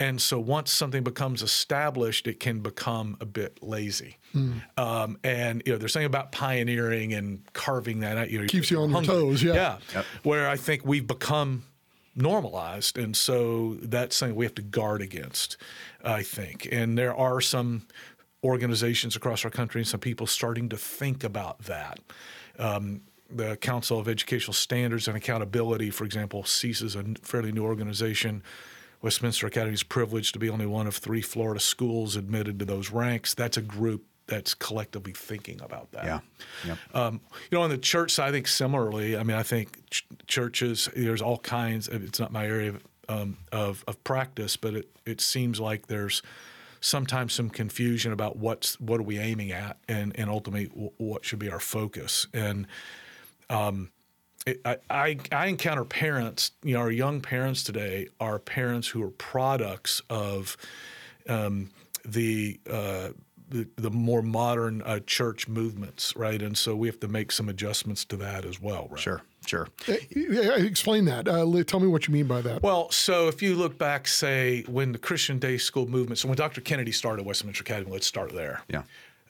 And 0.00 0.20
so 0.20 0.40
once 0.40 0.72
something 0.72 1.04
becomes 1.04 1.42
established, 1.42 2.26
it 2.26 2.40
can 2.40 2.60
become 2.60 3.16
a 3.20 3.26
bit 3.26 3.62
lazy. 3.62 4.18
Um, 4.76 5.18
and 5.22 5.62
you 5.64 5.72
know, 5.72 5.78
there's 5.78 5.92
something 5.92 6.06
about 6.06 6.32
pioneering 6.32 7.12
and 7.12 7.40
carving 7.52 8.00
that 8.00 8.16
out. 8.16 8.30
You 8.30 8.40
know, 8.40 8.46
Keeps 8.46 8.70
you 8.70 8.80
on 8.80 8.90
your 8.90 9.02
toes, 9.02 9.42
yeah. 9.42 9.78
Where 10.24 10.48
I 10.48 10.56
think 10.56 10.84
we've 10.84 11.06
become 11.06 11.64
normalized, 12.16 12.98
and 12.98 13.16
so 13.16 13.76
that's 13.80 14.16
something 14.16 14.36
we 14.36 14.44
have 14.44 14.54
to 14.56 14.62
guard 14.62 15.02
against. 15.02 15.56
I 16.04 16.22
think, 16.22 16.68
and 16.70 16.98
there 16.98 17.14
are 17.14 17.40
some 17.40 17.86
organizations 18.44 19.16
across 19.16 19.44
our 19.44 19.50
country 19.50 19.80
and 19.80 19.88
some 19.88 20.00
people 20.00 20.26
starting 20.26 20.68
to 20.68 20.76
think 20.76 21.24
about 21.24 21.58
that. 21.64 21.98
Um, 22.58 23.00
the 23.30 23.56
Council 23.56 23.98
of 23.98 24.06
Educational 24.06 24.52
Standards 24.52 25.08
and 25.08 25.16
Accountability, 25.16 25.90
for 25.90 26.04
example, 26.04 26.44
ceases 26.44 26.94
a 26.94 27.02
fairly 27.22 27.50
new 27.50 27.64
organization. 27.64 28.42
Westminster 29.02 29.46
Academy 29.46 29.74
is 29.74 29.82
privileged 29.82 30.34
to 30.34 30.38
be 30.38 30.48
only 30.48 30.66
one 30.66 30.86
of 30.86 30.96
three 30.96 31.22
Florida 31.22 31.60
schools 31.60 32.16
admitted 32.16 32.58
to 32.58 32.64
those 32.64 32.90
ranks. 32.90 33.34
That's 33.34 33.56
a 33.56 33.62
group 33.62 34.04
that's 34.26 34.54
collectively 34.54 35.12
thinking 35.12 35.60
about 35.60 35.90
that. 35.92 36.04
Yeah. 36.04 36.20
Yep. 36.66 36.78
Um, 36.94 37.20
you 37.50 37.58
know, 37.58 37.62
on 37.62 37.70
the 37.70 37.78
church 37.78 38.12
side, 38.12 38.28
I 38.28 38.32
think 38.32 38.48
similarly. 38.48 39.16
I 39.16 39.22
mean, 39.22 39.36
I 39.36 39.42
think 39.42 39.90
ch- 39.90 40.06
churches. 40.26 40.88
There's 40.96 41.20
all 41.20 41.38
kinds. 41.38 41.88
Of, 41.88 42.04
it's 42.04 42.20
not 42.20 42.32
my 42.32 42.46
area 42.46 42.70
of, 42.70 42.82
um, 43.08 43.36
of 43.52 43.84
of 43.86 44.02
practice, 44.04 44.56
but 44.56 44.74
it 44.74 44.88
it 45.04 45.20
seems 45.20 45.60
like 45.60 45.88
there's 45.88 46.22
sometimes 46.84 47.32
some 47.32 47.48
confusion 47.48 48.12
about 48.12 48.36
what's 48.36 48.78
what 48.78 49.00
are 49.00 49.04
we 49.04 49.18
aiming 49.18 49.52
at, 49.52 49.78
and 49.88 50.12
and 50.18 50.28
ultimately 50.28 50.66
what 50.98 51.24
should 51.24 51.38
be 51.38 51.50
our 51.50 51.60
focus. 51.60 52.26
And 52.34 52.66
um, 53.48 53.90
I, 54.64 54.76
I 54.90 55.18
I 55.32 55.46
encounter 55.46 55.84
parents. 55.84 56.52
You 56.62 56.74
know, 56.74 56.80
our 56.80 56.90
young 56.90 57.20
parents 57.20 57.62
today 57.64 58.08
are 58.20 58.38
parents 58.38 58.88
who 58.88 59.02
are 59.02 59.10
products 59.10 60.02
of 60.10 60.56
um, 61.28 61.70
the, 62.04 62.60
uh, 62.70 63.08
the 63.48 63.66
the 63.76 63.90
more 63.90 64.20
modern 64.22 64.82
uh, 64.82 65.00
church 65.06 65.48
movements, 65.48 66.14
right? 66.16 66.42
And 66.42 66.56
so 66.56 66.76
we 66.76 66.86
have 66.88 67.00
to 67.00 67.08
make 67.08 67.32
some 67.32 67.48
adjustments 67.48 68.04
to 68.06 68.16
that 68.18 68.44
as 68.44 68.60
well, 68.60 68.88
right? 68.90 69.00
Sure, 69.00 69.22
sure. 69.46 69.68
Uh, 69.88 69.94
Explain 70.56 71.04
that. 71.06 71.28
Uh, 71.28 71.64
tell 71.64 71.80
me 71.80 71.86
what 71.86 72.06
you 72.06 72.14
mean 72.14 72.26
by 72.26 72.40
that. 72.42 72.62
Well, 72.62 72.90
so 72.90 73.28
if 73.28 73.42
you 73.42 73.54
look 73.56 73.78
back, 73.78 74.08
say 74.08 74.62
when 74.62 74.92
the 74.92 74.98
Christian 74.98 75.38
Day 75.38 75.58
School 75.58 75.86
movement, 75.86 76.18
so 76.18 76.28
when 76.28 76.36
Dr. 76.36 76.60
Kennedy 76.60 76.92
started 76.92 77.24
Westminster 77.24 77.62
Academy, 77.62 77.92
let's 77.92 78.06
start 78.06 78.32
there. 78.32 78.62
Yeah. 78.68 78.82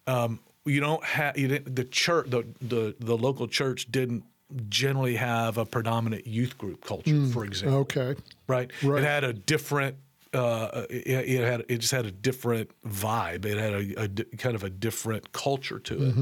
Um, 0.07 0.40
you 0.64 0.81
don't 0.81 1.05
have 1.05 1.37
you 1.37 1.48
didn't 1.48 1.77
the 1.77 1.85
church 1.85 2.31
the, 2.31 2.44
the 2.62 2.94
the 2.98 3.16
local 3.16 3.46
church 3.46 3.90
didn't 3.90 4.24
generally 4.68 5.16
have 5.16 5.59
a 5.59 5.64
predominant 5.64 6.27
youth 6.27 6.57
group 6.59 6.85
culture, 6.85 7.27
for 7.33 7.44
example. 7.44 7.79
okay. 7.81 8.14
right? 8.46 8.70
Right. 8.83 9.03
It 9.03 9.07
had 9.07 9.24
a 9.24 9.33
different. 9.33 9.96
Uh, 10.35 10.85
it, 10.90 11.07
it 11.07 11.40
had 11.44 11.64
it 11.68 11.79
just 11.79 11.92
had 11.92 12.07
a 12.07 12.11
different 12.11 12.70
vibe. 12.85 13.44
It 13.44 13.57
had 13.57 13.73
a, 13.73 14.03
a 14.03 14.09
di- 14.09 14.25
kind 14.37 14.57
of 14.57 14.64
a 14.64 14.70
different 14.70 15.33
culture 15.33 15.79
to 15.79 15.94
it. 16.03 16.14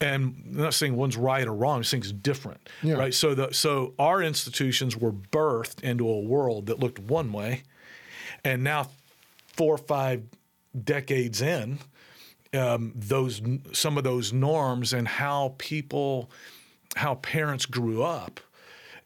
And 0.00 0.14
I'm 0.14 0.44
not 0.46 0.74
saying 0.74 0.94
one's 0.96 1.16
right 1.16 1.46
or 1.46 1.54
wrong. 1.54 1.78
I'm 1.78 1.84
saying 1.84 2.02
it's 2.02 2.12
different, 2.12 2.68
Yeah. 2.82 2.94
right? 2.94 3.14
So 3.14 3.34
the 3.34 3.52
so 3.52 3.94
our 3.98 4.22
institutions 4.22 4.96
were 4.96 5.12
birthed 5.12 5.82
into 5.82 6.08
a 6.08 6.20
world 6.20 6.66
that 6.66 6.78
looked 6.78 6.98
one 6.98 7.32
way, 7.32 7.62
and 8.44 8.62
now 8.62 8.90
four 9.56 9.74
or 9.74 9.78
five 9.78 10.22
decades 10.84 11.40
in, 11.42 11.78
um, 12.54 12.92
those 12.94 13.40
some 13.72 13.96
of 13.98 14.04
those 14.04 14.32
norms 14.32 14.92
and 14.92 15.08
how 15.08 15.54
people, 15.58 16.30
how 16.96 17.14
parents 17.16 17.66
grew 17.66 18.02
up, 18.02 18.40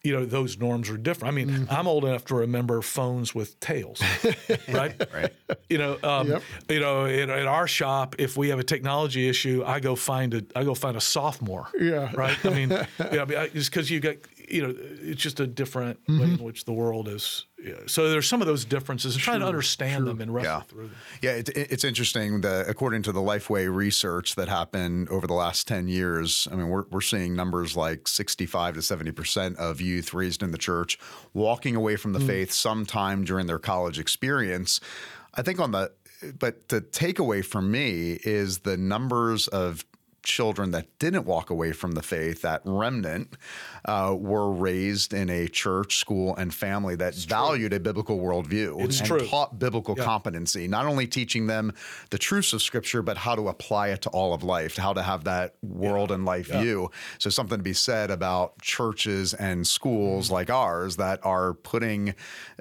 you 0.05 0.13
know, 0.13 0.25
those 0.25 0.59
norms 0.59 0.91
are 0.91 0.97
different. 0.97 1.33
I 1.33 1.37
mean, 1.37 1.49
Mm-hmm. 1.49 1.65
I'm 1.75 1.87
old 1.87 2.05
enough 2.05 2.25
to 2.27 2.35
remember 2.35 2.83
phones 2.83 3.35
with 3.35 3.59
tails, 3.61 4.01
right? 4.69 4.95
Right. 5.13 5.33
You 5.69 5.79
know, 5.79 5.99
um, 6.03 6.29
Yep. 6.29 6.43
you 6.71 6.81
know, 6.81 7.07
at, 7.07 7.31
at 7.31 7.47
our 7.47 7.69
shop, 7.69 8.17
if 8.19 8.37
we 8.37 8.49
have 8.49 8.59
a 8.59 8.65
technology 8.65 9.29
issue, 9.29 9.63
I 9.67 9.81
go 9.81 9.95
find 9.95 10.35
a, 10.35 10.45
I 10.57 10.65
go 10.65 10.75
find 10.75 10.97
a 10.97 11.01
sophomore. 11.01 11.69
Yeah. 11.79 12.11
Right. 12.15 12.37
I 12.45 12.51
mean, 12.51 12.71
yeah, 13.13 13.23
I 13.23 13.25
mean, 13.25 13.39
I- 13.39 13.49
because 13.51 13.91
you 13.91 14.01
got, 14.01 14.17
you 14.49 14.67
know, 14.67 14.75
it's 14.77 15.23
just 15.23 15.39
a 15.41 15.47
different 15.47 15.99
way 16.09 16.15
Mm-hmm. 16.17 16.35
in 16.35 16.39
which 16.45 16.65
the 16.65 16.73
world 16.73 17.09
is. 17.09 17.47
Yeah. 17.65 17.75
So 17.87 18.11
there's 18.11 18.27
some 18.27 18.41
of 18.41 18.47
those 18.47 18.65
differences, 18.65 19.15
and 19.15 19.23
trying 19.23 19.41
to 19.41 19.47
understand 19.47 20.07
them 20.07 20.21
and 20.21 20.35
wrestle 20.35 20.51
Yeah, 20.51 20.61
through 20.63 20.89
them. 20.89 20.97
yeah. 21.23 21.31
It, 21.33 21.49
it- 21.51 21.73
it's 21.73 21.85
interesting. 21.85 22.41
The 22.41 22.65
according 22.69 23.03
to 23.05 23.13
the 23.13 23.21
Lifeway 23.21 23.73
research 23.73 24.35
that 24.35 24.49
happened 24.49 25.09
over 25.11 25.27
the 25.27 25.35
last 25.35 25.69
ten 25.69 25.87
years, 25.89 26.49
I 26.51 26.57
mean, 26.57 26.69
we're 26.69 26.85
we're 26.91 27.01
seeing 27.01 27.37
numbers 27.37 27.77
like 27.77 28.09
sixty-five 28.09 28.75
to 28.75 28.83
seventy 28.83 29.13
percent 29.13 29.57
of 29.59 29.81
youth 29.81 30.13
raised 30.13 30.43
in 30.43 30.51
the 30.51 30.59
church 30.59 30.99
walking 31.33 31.77
away 31.77 31.97
from 31.97 32.13
the 32.13 32.19
hmm. 32.21 32.27
faith 32.27 32.53
sometime 32.53 33.25
during 33.25 33.47
their 33.47 33.59
college 33.59 33.99
experience. 33.99 34.81
I 35.35 35.43
think 35.43 35.61
on 35.61 35.71
the, 35.71 35.93
but 36.39 36.69
the 36.69 36.81
takeaway 36.81 37.45
for 37.45 37.63
me 37.63 38.19
is 38.23 38.61
the 38.61 38.77
numbers 38.77 39.49
of 39.49 39.85
children 40.23 40.71
that 40.73 40.99
didn't 40.99 41.25
walk 41.27 41.51
away 41.51 41.73
from 41.73 41.93
the 41.93 42.03
faith, 42.03 42.43
that 42.43 42.63
remnant, 42.65 43.37
uh, 43.85 44.15
were 44.19 44.51
raised 44.51 45.13
in 45.13 45.29
a 45.31 45.49
church, 45.49 45.97
school, 45.99 46.35
and 46.37 46.55
family 46.55 46.95
that 46.97 47.15
valued 47.15 47.73
a 47.73 47.81
biblical 47.81 48.19
worldview 48.19 48.83
It's 48.85 48.99
and 49.01 49.07
true. 49.09 49.27
taught 49.27 49.59
biblical 49.59 49.95
competency, 49.97 50.69
not 50.69 50.87
only 50.87 51.07
teaching 51.07 51.47
them 51.47 51.73
the 52.11 52.19
truths 52.19 52.53
of 52.53 52.63
Scripture, 52.63 53.03
but 53.03 53.17
how 53.17 53.35
to 53.35 53.49
apply 53.49 53.89
it 53.89 54.03
to 54.03 54.11
all 54.11 54.33
of 54.35 54.43
life, 54.43 54.77
how 54.77 54.93
to 54.93 55.03
have 55.03 55.25
that 55.25 55.55
world 55.63 56.11
and 56.13 56.25
life 56.25 56.47
view. 56.49 56.91
So, 57.19 57.31
something 57.31 57.59
to 57.59 57.63
be 57.63 57.73
said 57.73 58.11
about 58.11 58.61
churches 58.61 59.35
and 59.35 59.67
schools 59.67 60.03
Mm-hmm. 60.27 60.35
like 60.35 60.51
ours 60.51 60.97
that 60.97 61.25
are 61.25 61.55
putting 61.55 62.15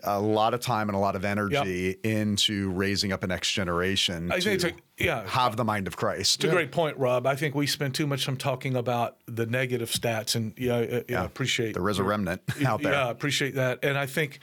a 0.03 0.19
lot 0.19 0.53
of 0.53 0.59
time 0.61 0.89
and 0.89 0.95
a 0.95 0.99
lot 0.99 1.15
of 1.15 1.23
energy 1.25 1.97
into 2.03 2.69
raising 2.71 3.11
up 3.11 3.23
a 3.23 3.27
next 3.27 3.51
generation 3.51 4.31
I 4.31 4.39
to 4.39 4.51
it's 4.51 4.63
yeah. 5.05 5.27
have 5.27 5.55
the 5.55 5.63
mind 5.63 5.87
of 5.87 5.97
Christ. 5.97 6.35
It's 6.35 6.45
a 6.45 6.55
great 6.55 6.71
point, 6.71 6.97
Rob. 6.97 7.25
I 7.25 7.35
think 7.35 7.55
we 7.55 7.67
spend 7.67 7.95
too 7.95 8.07
much 8.07 8.25
time 8.25 8.37
talking 8.37 8.75
about 8.75 9.17
the 9.27 9.45
negative 9.45 9.89
stats, 9.89 10.35
and 10.35 10.53
yeah, 10.57 10.75
uh, 10.75 11.01
yeah, 11.07 11.23
appreciate 11.23 11.73
There 11.73 11.89
is 11.89 11.99
a 11.99 12.03
remnant 12.03 12.41
out 12.65 12.81
there. 12.81 12.93
Yeah, 12.93 13.09
appreciate 13.09 13.55
that. 13.55 13.79
And 13.83 13.97
I 13.97 14.05
think 14.05 14.39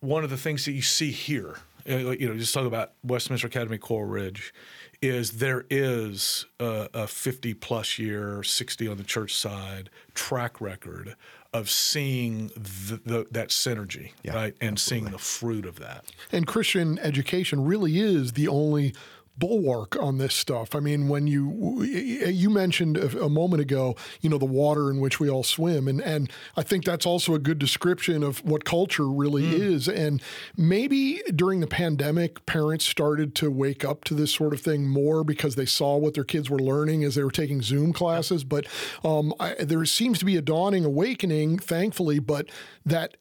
one 0.00 0.24
of 0.24 0.30
the 0.30 0.36
things 0.36 0.64
that 0.64 0.72
you 0.72 0.82
see 0.82 1.10
here, 1.10 1.56
uh, 1.88 1.96
you 2.10 2.28
know, 2.28 2.36
just 2.36 2.52
talk 2.52 2.66
about 2.66 2.92
Westminster 3.04 3.46
Academy 3.46 3.78
Coral 3.78 4.08
Ridge, 4.08 4.52
is 5.00 5.32
there 5.32 5.64
is 5.68 6.46
a, 6.60 6.88
a 6.94 7.06
50 7.06 7.54
plus 7.54 7.98
year, 7.98 8.42
60 8.42 8.88
on 8.88 8.96
the 8.96 9.04
church 9.04 9.34
side 9.34 9.90
track 10.14 10.60
record 10.60 11.16
of 11.52 11.68
seeing 11.68 12.48
the, 12.48 13.00
the, 13.04 13.26
that 13.30 13.50
synergy, 13.50 14.12
Yeah, 14.22 14.34
right, 14.34 14.56
and 14.60 14.78
seeing 14.78 15.04
the 15.04 15.18
fruit 15.18 15.66
of 15.66 15.78
that. 15.80 16.10
And 16.30 16.46
Christian 16.46 16.98
education 17.00 17.64
really 17.64 17.98
is 17.98 18.32
the 18.32 18.48
only 18.48 18.94
bulwark 19.36 19.96
on 20.00 20.18
this 20.18 20.34
stuff. 20.34 20.74
I 20.74 20.80
mean, 20.80 21.08
when 21.08 21.26
you 21.26 21.82
you 21.82 22.50
mentioned 22.50 22.96
a, 22.96 23.28
moment 23.28 23.62
ago, 23.62 23.96
you 24.20 24.28
know, 24.28 24.38
the 24.38 24.44
water 24.44 24.90
in 24.90 25.00
which 25.00 25.18
we 25.18 25.30
all 25.30 25.42
swim, 25.42 25.88
and 25.88 26.00
and 26.00 26.30
I 26.56 26.62
think 26.62 26.84
that's 26.84 27.06
also 27.06 27.34
a 27.34 27.38
good 27.38 27.58
description 27.58 28.22
of 28.22 28.44
what 28.44 28.64
culture 28.64 29.08
really 29.08 29.42
mm. 29.42 29.52
is. 29.52 29.88
And 29.88 30.22
maybe 30.56 31.22
during 31.34 31.60
the 31.60 31.66
pandemic, 31.66 32.44
parents 32.46 32.84
started 32.84 33.34
to 33.36 33.50
wake 33.50 33.84
up 33.84 34.04
to 34.04 34.14
this 34.14 34.32
sort 34.32 34.52
of 34.52 34.60
thing 34.60 34.86
more 34.86 35.24
because 35.24 35.54
they 35.54 35.66
saw 35.66 35.96
what 35.96 36.14
their 36.14 36.24
kids 36.24 36.50
were 36.50 36.58
learning 36.58 37.04
as 37.04 37.14
they 37.14 37.24
were 37.24 37.30
taking 37.30 37.62
Zoom 37.62 37.92
classes. 37.92 38.44
But 38.44 38.66
um, 39.02 39.32
I, 39.40 39.54
there 39.54 39.84
seems 39.86 40.18
to 40.18 40.24
be 40.24 40.36
a 40.36 40.42
dawning 40.42 40.84
awakening, 40.84 41.58
thankfully, 41.58 42.18
but 42.18 42.48
that 42.84 43.16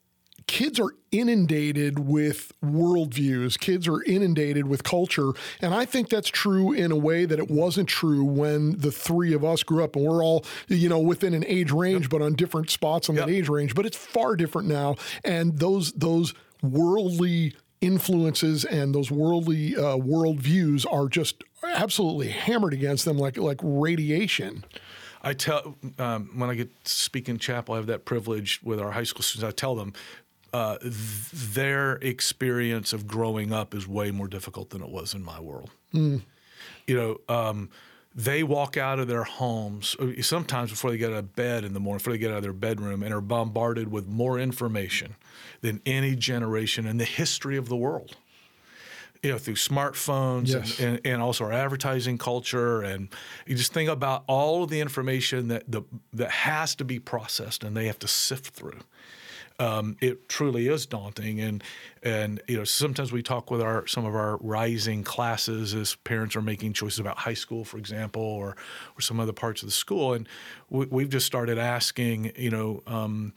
kids 0.51 0.81
are 0.81 0.93
inundated 1.13 1.97
with 1.97 2.51
worldviews. 2.61 3.57
Kids 3.57 3.87
are 3.87 4.03
inundated 4.03 4.67
with 4.67 4.83
culture. 4.83 5.31
And 5.61 5.73
I 5.73 5.85
think 5.85 6.09
that's 6.09 6.27
true 6.27 6.73
in 6.73 6.91
a 6.91 6.97
way 6.97 7.23
that 7.23 7.39
it 7.39 7.49
wasn't 7.49 7.87
true 7.87 8.25
when 8.25 8.77
the 8.77 8.91
three 8.91 9.33
of 9.33 9.45
us 9.45 9.63
grew 9.63 9.81
up 9.81 9.95
and 9.95 10.03
we're 10.03 10.21
all, 10.21 10.43
you 10.67 10.89
know, 10.89 10.99
within 10.99 11.33
an 11.33 11.45
age 11.47 11.71
range, 11.71 12.01
yep. 12.01 12.09
but 12.09 12.21
on 12.21 12.33
different 12.33 12.69
spots 12.69 13.07
on 13.07 13.15
yep. 13.15 13.27
that 13.27 13.31
age 13.31 13.47
range. 13.47 13.73
But 13.73 13.85
it's 13.85 13.95
far 13.95 14.35
different 14.35 14.67
now. 14.67 14.97
And 15.23 15.57
those, 15.57 15.93
those 15.93 16.33
worldly 16.61 17.55
influences 17.79 18.65
and 18.65 18.93
those 18.93 19.09
worldly 19.09 19.77
uh, 19.77 19.95
worldviews 19.95 20.85
are 20.91 21.07
just 21.07 21.45
absolutely 21.63 22.27
hammered 22.27 22.73
against 22.73 23.05
them 23.05 23.17
like, 23.17 23.37
like 23.37 23.61
radiation. 23.63 24.65
I 25.23 25.33
tell 25.33 25.77
um, 25.97 26.31
when 26.35 26.49
I 26.49 26.55
get 26.55 26.83
to 26.83 26.91
speak 26.91 27.29
in 27.29 27.37
chapel, 27.37 27.75
I 27.75 27.77
have 27.77 27.85
that 27.87 28.05
privilege 28.05 28.59
with 28.63 28.81
our 28.81 28.91
high 28.91 29.03
school 29.03 29.21
students. 29.21 29.47
I 29.47 29.55
tell 29.55 29.75
them 29.75 29.93
uh, 30.53 30.77
th- 30.79 30.93
their 31.31 31.93
experience 31.95 32.93
of 32.93 33.07
growing 33.07 33.53
up 33.53 33.73
is 33.73 33.87
way 33.87 34.11
more 34.11 34.27
difficult 34.27 34.69
than 34.71 34.81
it 34.81 34.89
was 34.89 35.13
in 35.13 35.23
my 35.23 35.39
world. 35.39 35.71
Mm. 35.93 36.21
You 36.87 36.95
know, 36.95 37.33
um, 37.33 37.69
they 38.13 38.43
walk 38.43 38.75
out 38.75 38.99
of 38.99 39.07
their 39.07 39.23
homes 39.23 39.95
uh, 39.99 40.21
sometimes 40.21 40.69
before 40.69 40.91
they 40.91 40.97
get 40.97 41.11
out 41.11 41.19
of 41.19 41.35
bed 41.35 41.63
in 41.63 41.73
the 41.73 41.79
morning, 41.79 41.99
before 41.99 42.13
they 42.13 42.19
get 42.19 42.31
out 42.31 42.37
of 42.37 42.43
their 42.43 42.53
bedroom, 42.53 43.03
and 43.03 43.13
are 43.13 43.21
bombarded 43.21 43.89
with 43.89 44.07
more 44.07 44.37
information 44.37 45.15
than 45.61 45.81
any 45.85 46.15
generation 46.15 46.85
in 46.85 46.97
the 46.97 47.05
history 47.05 47.55
of 47.55 47.69
the 47.69 47.77
world. 47.77 48.17
You 49.23 49.31
know, 49.31 49.37
through 49.37 49.55
smartphones 49.55 50.47
yes. 50.47 50.79
and, 50.79 50.95
and, 50.95 51.05
and, 51.05 51.21
also 51.21 51.45
our 51.45 51.51
advertising 51.53 52.17
culture, 52.17 52.81
and 52.81 53.07
you 53.45 53.55
just 53.55 53.71
think 53.71 53.87
about 53.87 54.23
all 54.25 54.63
of 54.63 54.71
the 54.71 54.81
information 54.81 55.47
that 55.49 55.71
the, 55.71 55.83
that 56.13 56.31
has 56.31 56.73
to 56.75 56.83
be 56.83 56.97
processed 56.97 57.63
and 57.63 57.77
they 57.77 57.85
have 57.85 57.99
to 57.99 58.07
sift 58.07 58.47
through 58.47 58.79
um, 59.61 59.95
it 60.01 60.27
truly 60.27 60.67
is 60.67 60.85
daunting. 60.85 61.39
And 61.39 61.63
and 62.03 62.41
you 62.47 62.57
know 62.57 62.63
sometimes 62.63 63.11
we 63.11 63.21
talk 63.21 63.51
with 63.51 63.61
our 63.61 63.85
some 63.85 64.05
of 64.05 64.15
our 64.15 64.37
rising 64.37 65.03
classes 65.03 65.75
as 65.75 65.95
parents 65.95 66.35
are 66.35 66.41
making 66.41 66.73
choices 66.73 66.99
about 66.99 67.19
high 67.19 67.35
school, 67.35 67.63
for 67.63 67.77
example, 67.77 68.23
or 68.23 68.57
or 68.97 69.01
some 69.01 69.19
other 69.19 69.33
parts 69.33 69.61
of 69.61 69.67
the 69.67 69.73
school, 69.73 70.13
and 70.13 70.27
we, 70.69 71.03
have 71.03 71.11
just 71.11 71.27
started 71.27 71.57
asking, 71.57 72.31
you 72.35 72.49
know. 72.49 72.81
Um, 72.87 73.33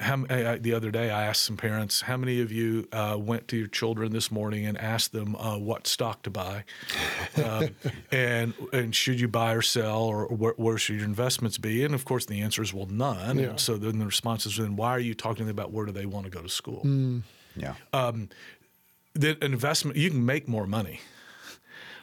how, 0.00 0.24
I, 0.30 0.56
the 0.56 0.72
other 0.72 0.90
day, 0.90 1.10
I 1.10 1.26
asked 1.26 1.42
some 1.42 1.56
parents, 1.56 2.00
"How 2.02 2.16
many 2.16 2.40
of 2.40 2.50
you 2.50 2.88
uh, 2.92 3.16
went 3.18 3.48
to 3.48 3.56
your 3.56 3.66
children 3.66 4.12
this 4.12 4.30
morning 4.30 4.66
and 4.66 4.78
asked 4.78 5.12
them 5.12 5.36
uh, 5.36 5.58
what 5.58 5.86
stock 5.86 6.22
to 6.22 6.30
buy, 6.30 6.64
uh, 7.36 7.68
and 8.10 8.54
and 8.72 8.94
should 8.94 9.20
you 9.20 9.28
buy 9.28 9.52
or 9.52 9.62
sell, 9.62 10.02
or 10.02 10.26
where, 10.26 10.54
where, 10.56 10.78
should 10.78 10.96
your 10.96 11.04
investments 11.04 11.58
be?" 11.58 11.84
And 11.84 11.94
of 11.94 12.04
course, 12.04 12.26
the 12.26 12.40
answer 12.40 12.62
is, 12.62 12.72
"Well, 12.72 12.86
none." 12.86 13.38
Yeah. 13.38 13.56
so 13.56 13.76
then 13.76 13.98
the 13.98 14.06
response 14.06 14.46
is, 14.46 14.56
"Then 14.56 14.76
why 14.76 14.90
are 14.90 15.00
you 15.00 15.14
talking 15.14 15.38
to 15.38 15.44
them 15.44 15.50
about 15.50 15.70
where 15.70 15.86
do 15.86 15.92
they 15.92 16.06
want 16.06 16.24
to 16.24 16.30
go 16.30 16.40
to 16.40 16.48
school?" 16.48 16.82
Mm. 16.84 17.22
Yeah. 17.56 17.74
Um, 17.92 18.28
the 19.14 19.42
investment 19.44 19.96
you 19.96 20.10
can 20.10 20.24
make 20.24 20.48
more 20.48 20.66
money, 20.66 21.00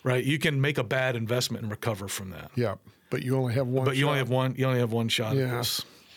right? 0.04 0.24
You 0.24 0.38
can 0.38 0.62
make 0.62 0.78
a 0.78 0.84
bad 0.84 1.16
investment 1.16 1.64
and 1.64 1.72
recover 1.72 2.08
from 2.08 2.30
that. 2.30 2.52
Yeah, 2.56 2.76
but 3.10 3.24
you 3.24 3.38
only 3.38 3.54
have 3.56 3.68
one. 3.68 3.86
But 3.86 3.92
shot. 3.92 3.98
you 3.98 4.08
only 4.08 4.20
have 4.20 4.30
one. 4.30 4.56
You 4.56 4.66
only 4.68 4.80
have 4.80 4.92
one 4.92 5.10
shot 5.10 5.36
yeah. 5.36 5.64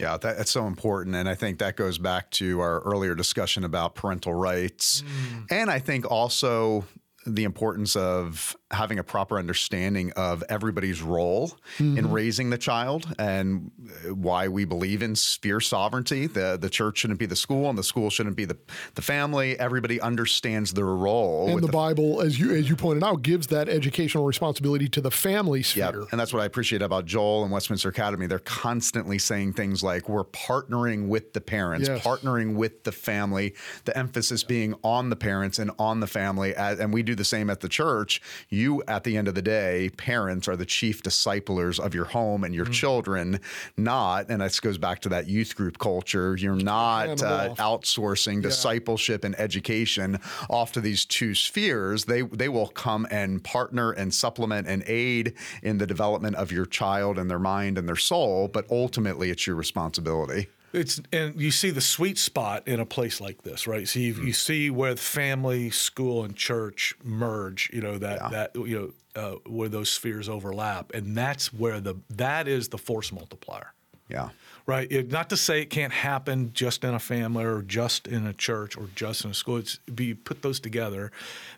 Yeah, 0.01 0.17
that, 0.17 0.37
that's 0.39 0.51
so 0.51 0.67
important. 0.67 1.17
And 1.17 1.29
I 1.29 1.35
think 1.35 1.59
that 1.59 1.77
goes 1.77 1.99
back 1.99 2.31
to 2.33 2.61
our 2.61 2.81
earlier 2.81 3.15
discussion 3.15 3.65
about 3.65 3.95
parental 3.95 4.35
rights. 4.35 5.03
Mm. 5.03 5.47
And 5.51 5.71
I 5.71 5.79
think 5.79 6.11
also 6.11 6.85
the 7.27 7.45
importance 7.45 7.97
of 7.97 8.57
having 8.71 8.99
a 8.99 9.05
proper 9.05 9.39
understanding 9.39 10.13
of 10.13 10.45
everybody's 10.49 11.03
role 11.03 11.49
mm-hmm. 11.79 11.99
in 11.99 12.11
raising 12.11 12.51
the 12.51 12.59
child 12.59 13.13
and 13.19 13.71
why 14.13 14.47
we 14.47 14.65
believe 14.65 15.03
in 15.03 15.17
sphere 15.17 15.61
sovereignty. 15.61 16.27
The 16.27 16.57
the 16.61 16.71
church 16.71 16.99
shouldn't 16.99 17.19
be 17.19 17.27
the 17.27 17.37
school 17.37 17.69
and 17.69 17.77
the 17.77 17.83
school 17.83 18.11
shouldn't 18.11 18.37
be 18.37 18.45
the, 18.45 18.57
the 18.95 19.03
family. 19.03 19.59
Everybody 19.59 20.01
understands 20.01 20.73
their 20.73 20.85
role. 20.85 21.49
And 21.49 21.59
the, 21.59 21.67
the, 21.67 21.73
Bible, 21.73 22.21
as 22.21 22.39
you 22.39 22.55
as 22.55 22.69
you 22.69 22.77
pointed 22.77 23.03
out, 23.03 23.23
gives 23.23 23.49
that 23.49 23.69
educational 23.69 24.25
responsibility 24.25 24.89
to 24.89 25.01
the 25.01 25.11
family 25.11 25.63
sphere. 25.63 25.91
Yeah, 25.93 26.05
and 26.13 26.21
that's 26.21 26.33
what 26.33 26.43
I 26.43 26.45
appreciate 26.45 26.83
about 26.83 27.07
Joel 27.07 27.43
and 27.43 27.53
Westminster 27.53 27.89
Academy. 27.89 28.27
They're 28.27 28.39
constantly 28.39 29.19
saying 29.19 29.55
things 29.55 29.83
like 29.83 30.09
we're 30.09 30.25
partnering 30.25 31.09
with 31.09 31.33
the 31.33 31.41
parents, 31.41 31.89
yes. 31.89 32.05
partnering 32.05 32.55
with 32.55 32.85
the 32.85 32.93
family, 32.93 33.55
the 33.85 33.97
emphasis 33.97 34.45
being 34.45 34.75
on 34.85 35.11
the 35.11 35.17
parents 35.17 35.59
and 35.59 35.71
on 35.79 36.01
the 36.01 36.07
family. 36.07 36.55
And 36.55 36.93
we 36.93 37.03
do 37.03 37.15
the 37.15 37.25
same 37.25 37.51
at 37.51 37.61
the 37.61 37.69
church. 37.69 38.23
You 38.49 38.60
you, 38.61 38.83
at 38.87 39.05
the 39.05 39.17
end 39.17 39.27
of 39.27 39.35
the 39.35 39.43
day, 39.43 39.91
parents 39.97 40.47
are 40.47 40.57
the 40.57 40.67
chief 40.67 41.03
disciplers 41.03 41.81
of 41.81 41.95
your 41.95 42.05
home 42.05 42.45
and 42.45 42.55
your 42.55 42.67
mm-hmm. 42.67 42.73
children, 42.73 43.41
not, 43.77 44.31
and 44.31 44.41
this 44.41 44.61
goes 44.61 44.79
back 44.79 45.01
to 45.01 45.09
that 45.09 45.27
youth 45.27 45.57
group 45.57 45.79
culture, 45.79 46.37
you're 46.37 46.55
not 46.55 47.23
uh, 47.23 47.55
outsourcing 47.57 48.37
yeah. 48.37 48.43
discipleship 48.43 49.25
and 49.25 49.39
education 49.41 50.19
off 50.49 50.73
to 50.73 50.81
these 50.81 51.05
two 51.05 51.35
spheres. 51.35 52.05
They, 52.05 52.23
they 52.23 52.49
will 52.49 52.69
come 52.69 53.07
and 53.11 53.43
partner 53.43 53.93
and 53.93 54.13
supplement 54.13 54.69
and 54.69 54.85
aid 54.87 55.35
in 55.63 55.79
the 55.79 55.87
development 55.87 56.37
of 56.37 56.53
your 56.53 56.67
child 56.67 57.19
and 57.19 57.31
their 57.31 57.39
mind 57.39 57.79
and 57.79 57.89
their 57.89 57.97
soul, 57.97 58.49
but 58.49 58.67
ultimately 58.71 59.31
it's 59.31 59.47
your 59.47 59.57
responsibility. 59.57 60.49
It's 60.73 61.01
and 61.13 61.41
you 61.41 61.51
see 61.51 61.71
the 61.71 61.81
sweet 61.81 62.17
spot 62.17 62.69
in 62.69 62.79
a 62.79 62.87
place 62.87 63.21
like 63.21 63.43
this, 63.43 63.67
right? 63.67 63.89
So 63.89 63.99
you, 63.99 64.15
mm. 64.15 64.27
you 64.27 64.33
see 64.33 64.71
where 64.71 64.97
family, 64.97 65.71
school, 65.71 66.25
and 66.25 66.37
church 66.37 66.95
merge. 67.03 67.71
You 67.73 67.81
know 67.81 67.99
that 67.99 68.21
yeah. 68.21 68.29
that 68.29 68.57
you 68.57 68.95
know 69.15 69.21
uh, 69.21 69.37
where 69.47 69.69
those 69.69 69.91
spheres 69.91 70.29
overlap, 70.29 70.93
and 70.95 71.17
that's 71.17 71.53
where 71.53 71.81
the 71.81 71.97
that 72.11 72.47
is 72.47 72.69
the 72.69 72.79
force 72.79 73.11
multiplier. 73.13 73.73
Yeah. 74.09 74.31
Right. 74.67 74.91
It, 74.91 75.11
not 75.11 75.31
to 75.31 75.37
say 75.37 75.63
it 75.63 75.71
can't 75.71 75.93
happen 75.93 76.53
just 76.53 76.85
in 76.85 76.95
a 76.95 76.99
family 76.99 77.45
or 77.45 77.63
just 77.63 78.07
in 78.07 78.27
a 78.27 78.33
church 78.33 78.77
or 78.77 78.89
just 78.95 79.25
in 79.25 79.31
a 79.31 79.35
school. 79.35 79.57
It's 79.57 79.81
you 79.99 80.15
put 80.15 80.43
those 80.43 80.61
together. 80.61 81.11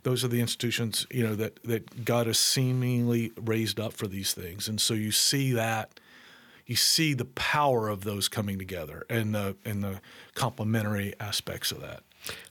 Those 0.03 0.25
are 0.25 0.29
the 0.29 0.41
institutions 0.41 1.07
you 1.11 1.27
know 1.27 1.35
that 1.35 1.63
that 1.65 2.05
God 2.05 2.27
has 2.27 2.39
seemingly 2.39 3.33
raised 3.37 3.79
up 3.81 3.93
for 3.93 4.07
these 4.07 4.33
things, 4.33 4.69
and 4.69 4.81
so 4.81 4.95
you 4.95 5.13
see 5.13 5.53
that 5.53 6.01
you 6.67 6.77
see 6.77 7.15
the 7.15 7.25
power 7.25 7.89
of 7.89 8.05
those 8.05 8.29
coming 8.29 8.59
together 8.59 9.05
and 9.09 9.35
the 9.35 9.57
and 9.65 9.83
the 9.83 10.01
complementary 10.35 11.15
aspects 11.21 11.73
of 11.73 11.81
that 11.81 12.03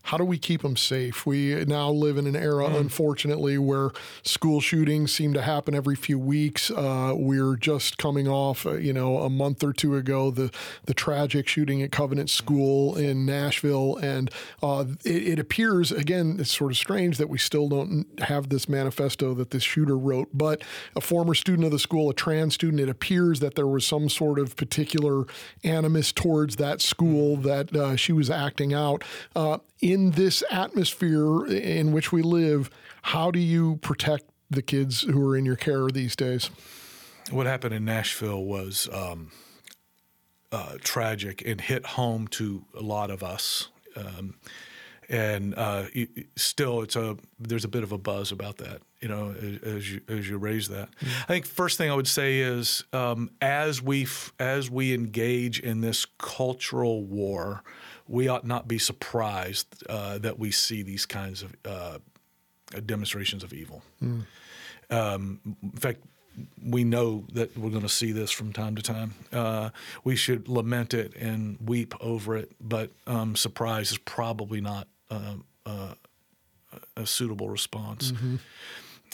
how 0.04 0.18
do 0.18 0.26
we 0.26 0.38
keep 0.38 0.62
them 0.62 0.76
safe? 0.76 1.26
We 1.26 1.64
now 1.66 1.90
live 1.90 2.18
in 2.18 2.28
an 2.28 2.36
era, 2.36 2.68
mm. 2.68 2.80
unfortunately, 2.80 3.58
where 3.58 3.92
school 4.24 4.60
shootings 4.60 5.12
seem 5.12 5.34
to 5.34 5.42
happen 5.42 5.76
every 5.76 5.96
few 5.96 6.18
weeks. 6.18 6.72
Uh, 6.72 7.14
we're 7.16 7.56
just 7.56 7.98
coming 7.98 8.28
off, 8.28 8.66
uh, 8.66 8.74
you 8.74 8.94
know, 8.94 9.20
a 9.20 9.30
month 9.30 9.64
or 9.64 9.74
two 9.74 9.96
ago, 9.96 10.32
the 10.32 10.52
the 10.86 10.94
tragic 10.94 11.48
shooting 11.48 11.82
at 11.82 11.92
Covenant 11.92 12.30
School 12.30 12.96
in 12.96 13.26
Nashville, 13.26 13.98
and 13.98 14.32
uh, 14.64 14.86
it, 15.06 15.28
it, 15.28 15.40
appears 15.40 15.92
again, 15.92 16.38
it's 16.40 16.56
sort 16.56 16.72
of 16.72 16.78
strange 16.78 17.18
that 17.18 17.30
we 17.30 17.38
still 17.38 17.70
don't 17.70 18.06
have 18.22 18.50
this 18.50 18.68
manifesto 18.68 19.34
that 19.36 19.52
this 19.52 19.64
shooter 19.64 19.98
wrote. 19.98 20.30
But 20.34 20.64
a 20.96 21.02
former 21.02 21.36
student 21.36 21.66
of 21.66 21.72
the 21.72 21.80
school, 21.80 22.10
a 22.10 22.14
trans 22.14 22.56
student, 22.56 22.80
it 22.80 22.90
appears 22.90 23.40
that 23.40 23.56
there 23.56 23.68
was 23.68 23.86
some 23.86 24.10
sort 24.10 24.40
of 24.40 24.56
particular 24.56 25.26
animus 25.64 26.12
towards 26.12 26.56
that 26.58 26.82
school 26.82 27.38
that 27.38 27.76
uh, 27.76 27.96
she 27.96 28.12
was 28.12 28.30
acting 28.30 28.74
out. 28.74 29.04
Uh, 29.36 29.60
in 29.92 30.12
this 30.12 30.44
atmosphere 30.50 31.46
in 31.46 31.92
which 31.92 32.12
we 32.12 32.22
live, 32.22 32.70
how 33.02 33.32
do 33.32 33.40
you 33.40 33.78
protect 33.78 34.26
the 34.50 34.62
kids 34.62 35.02
who 35.02 35.28
are 35.28 35.36
in 35.36 35.46
your 35.46 35.56
care 35.56 35.88
these 35.88 36.16
days? 36.16 36.50
What 37.30 37.46
happened 37.48 37.74
in 37.74 37.86
Nashville 37.86 38.44
was 38.44 38.90
um, 38.92 39.32
uh, 40.52 40.76
tragic 40.82 41.44
and 41.46 41.60
hit 41.60 41.86
home 41.86 42.28
to 42.30 42.66
a 42.78 42.82
lot 42.82 43.10
of 43.10 43.24
us. 43.24 43.70
Um, 43.96 44.36
and 45.10 45.54
uh, 45.56 45.86
still, 46.38 46.82
it's 46.82 46.96
a 46.96 47.18
there's 47.38 47.66
a 47.66 47.68
bit 47.68 47.84
of 47.84 47.92
a 47.92 47.98
buzz 47.98 48.32
about 48.32 48.58
that, 48.60 48.82
you 49.02 49.10
know, 49.10 49.36
as, 49.64 49.92
you 49.92 50.02
as 50.08 50.30
you 50.30 50.38
raise 50.38 50.70
that. 50.70 50.90
Mm-hmm. 50.90 51.24
I 51.24 51.26
think 51.26 51.46
first 51.46 51.78
thing 51.78 51.92
I 51.92 51.96
would 51.96 52.08
say 52.08 52.40
is 52.40 52.86
um, 52.94 53.30
as 53.42 53.82
we 53.82 54.08
as 54.40 54.72
we 54.72 54.94
engage 54.94 55.60
in 55.60 55.82
this 55.82 56.06
cultural 56.18 57.04
war, 57.04 57.62
we 58.12 58.28
ought 58.28 58.46
not 58.46 58.68
be 58.68 58.78
surprised 58.78 59.84
uh, 59.90 60.18
that 60.18 60.38
we 60.38 60.52
see 60.52 60.84
these 60.84 61.06
kinds 61.06 61.42
of 61.42 61.56
uh, 61.66 61.98
demonstrations 62.86 63.44
of 63.44 63.54
evil. 63.54 63.82
Mm. 64.04 64.26
Um, 64.90 65.40
in 65.64 65.72
fact, 65.72 66.00
we 66.64 66.84
know 66.84 67.24
that 67.34 67.58
we're 67.58 67.70
going 67.70 67.82
to 67.84 67.90
see 67.90 68.12
this 68.12 68.30
from 68.30 68.52
time 68.52 68.76
to 68.76 68.82
time. 68.82 69.14
Uh, 69.32 69.70
we 70.04 70.16
should 70.16 70.50
lament 70.50 70.94
it 70.94 71.16
and 71.16 71.58
weep 71.64 71.94
over 72.02 72.36
it, 72.36 72.52
but 72.60 72.92
um, 73.08 73.36
surprise 73.36 73.92
is 73.92 73.98
probably 73.98 74.60
not 74.60 74.88
uh, 75.10 75.36
uh, 75.66 75.94
a 76.98 77.06
suitable 77.06 77.50
response. 77.50 78.12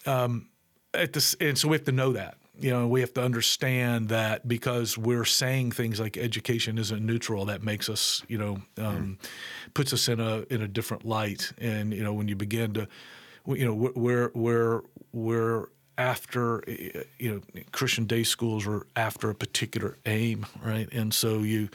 Um, 0.06 0.48
at 0.94 1.14
this, 1.14 1.36
and 1.40 1.58
so 1.58 1.68
we 1.68 1.76
have 1.76 1.86
to 1.86 1.92
know 1.92 2.14
that. 2.14 2.38
You 2.60 2.72
know, 2.72 2.88
we 2.88 3.02
have 3.02 3.14
to 3.14 3.24
understand 3.24 4.10
that 4.10 4.48
because 4.48 4.98
we're 4.98 5.26
saying 5.26 5.72
things 5.72 6.00
like 6.00 6.18
education 6.18 6.78
isn't 6.78 7.06
neutral, 7.06 7.46
that 7.46 7.64
makes 7.64 7.90
us, 7.90 8.24
you 8.28 8.38
know, 8.38 8.62
um, 8.78 9.18
puts 9.74 9.94
us 9.94 10.08
in 10.08 10.20
a 10.20 10.46
in 10.50 10.62
a 10.62 10.68
different 10.68 11.06
light. 11.06 11.52
And 11.60 11.94
you 11.94 12.04
know, 12.04 12.14
when 12.14 12.28
you 12.28 12.36
begin 12.36 12.74
to, 12.74 12.88
you 13.46 13.66
know, 13.66 13.92
we're 13.96 14.32
we're 14.34 14.82
we're 15.12 15.68
after 15.98 16.64
you 17.18 17.32
know 17.32 17.42
Christian 17.72 18.06
day 18.06 18.24
schools 18.24 18.68
are 18.68 18.86
after 18.96 19.30
a 19.30 19.36
particular 19.36 19.98
aim, 20.06 20.46
right? 20.64 20.92
And 20.92 21.14
so 21.14 21.40
you 21.40 21.70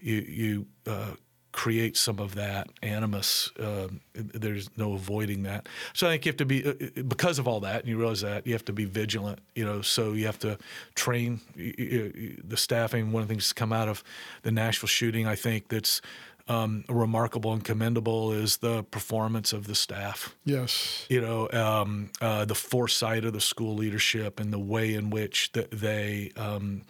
you 0.00 0.20
you 0.20 0.66
uh, 0.86 1.12
create 1.56 1.96
some 1.96 2.18
of 2.18 2.34
that 2.34 2.68
animus. 2.82 3.50
Um, 3.58 4.00
there's 4.14 4.68
no 4.76 4.92
avoiding 4.92 5.44
that. 5.44 5.66
So 5.94 6.06
I 6.06 6.10
think 6.10 6.26
you 6.26 6.30
have 6.30 6.36
to 6.36 6.44
be 6.44 6.66
uh, 6.66 7.02
because 7.08 7.38
of 7.38 7.48
all 7.48 7.60
that, 7.60 7.80
and 7.80 7.88
you 7.88 7.96
realize 7.96 8.20
that 8.20 8.46
you 8.46 8.52
have 8.52 8.66
to 8.66 8.74
be 8.74 8.84
vigilant. 8.84 9.38
You 9.54 9.64
know, 9.64 9.80
so 9.80 10.12
you 10.12 10.26
have 10.26 10.38
to 10.40 10.58
train 10.94 11.40
the 11.56 12.56
staffing. 12.56 13.10
One 13.10 13.22
of 13.22 13.28
the 13.28 13.32
things 13.32 13.44
that's 13.44 13.54
come 13.54 13.72
out 13.72 13.88
of 13.88 14.04
the 14.42 14.50
Nashville 14.50 14.86
shooting, 14.86 15.26
I 15.26 15.34
think, 15.34 15.68
that's 15.68 16.02
um, 16.46 16.84
remarkable 16.90 17.54
and 17.54 17.64
commendable 17.64 18.32
is 18.32 18.58
the 18.58 18.82
performance 18.84 19.54
of 19.54 19.66
the 19.66 19.74
staff. 19.74 20.36
Yes. 20.44 21.06
You 21.08 21.22
know, 21.22 21.48
um, 21.52 22.10
uh, 22.20 22.44
the 22.44 22.54
foresight 22.54 23.24
of 23.24 23.32
the 23.32 23.40
school 23.40 23.74
leadership 23.74 24.40
and 24.40 24.52
the 24.52 24.58
way 24.58 24.92
in 24.92 25.08
which 25.08 25.52
the, 25.52 25.66
they 25.72 26.32
um, 26.36 26.82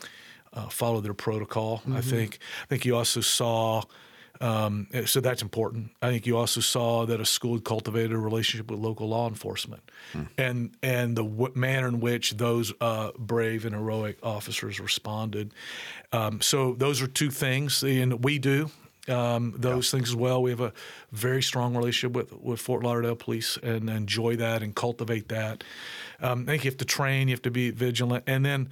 uh, 0.52 0.68
follow 0.68 1.00
their 1.00 1.14
protocol. 1.14 1.78
Mm-hmm. 1.78 1.96
I 1.96 2.00
think. 2.00 2.40
I 2.64 2.66
think 2.66 2.84
you 2.84 2.96
also 2.96 3.20
saw. 3.20 3.82
Um, 4.40 4.88
so 5.06 5.20
that's 5.20 5.42
important. 5.42 5.90
I 6.02 6.10
think 6.10 6.26
you 6.26 6.36
also 6.36 6.60
saw 6.60 7.06
that 7.06 7.20
a 7.20 7.24
school 7.24 7.54
had 7.54 7.64
cultivated 7.64 8.12
a 8.12 8.18
relationship 8.18 8.70
with 8.70 8.80
local 8.80 9.08
law 9.08 9.28
enforcement, 9.28 9.82
mm. 10.12 10.28
and 10.38 10.76
and 10.82 11.16
the 11.16 11.24
w- 11.24 11.52
manner 11.54 11.88
in 11.88 12.00
which 12.00 12.36
those 12.36 12.72
uh, 12.80 13.10
brave 13.18 13.64
and 13.64 13.74
heroic 13.74 14.18
officers 14.22 14.80
responded. 14.80 15.52
Um, 16.12 16.40
so 16.40 16.74
those 16.74 17.02
are 17.02 17.06
two 17.06 17.30
things, 17.30 17.82
and 17.82 18.24
we 18.24 18.38
do 18.38 18.70
um, 19.08 19.54
those 19.56 19.92
yeah. 19.92 19.98
things 19.98 20.10
as 20.10 20.16
well. 20.16 20.42
We 20.42 20.50
have 20.50 20.60
a 20.60 20.72
very 21.12 21.42
strong 21.42 21.76
relationship 21.76 22.16
with, 22.16 22.32
with 22.32 22.60
Fort 22.60 22.82
Lauderdale 22.82 23.16
Police 23.16 23.58
and 23.62 23.88
enjoy 23.88 24.36
that 24.36 24.62
and 24.62 24.74
cultivate 24.74 25.28
that. 25.28 25.64
Um, 26.20 26.42
I 26.42 26.52
think 26.52 26.64
you 26.64 26.70
have 26.70 26.78
to 26.78 26.84
train, 26.84 27.28
you 27.28 27.34
have 27.34 27.42
to 27.42 27.50
be 27.50 27.70
vigilant, 27.70 28.24
and 28.26 28.44
then 28.44 28.68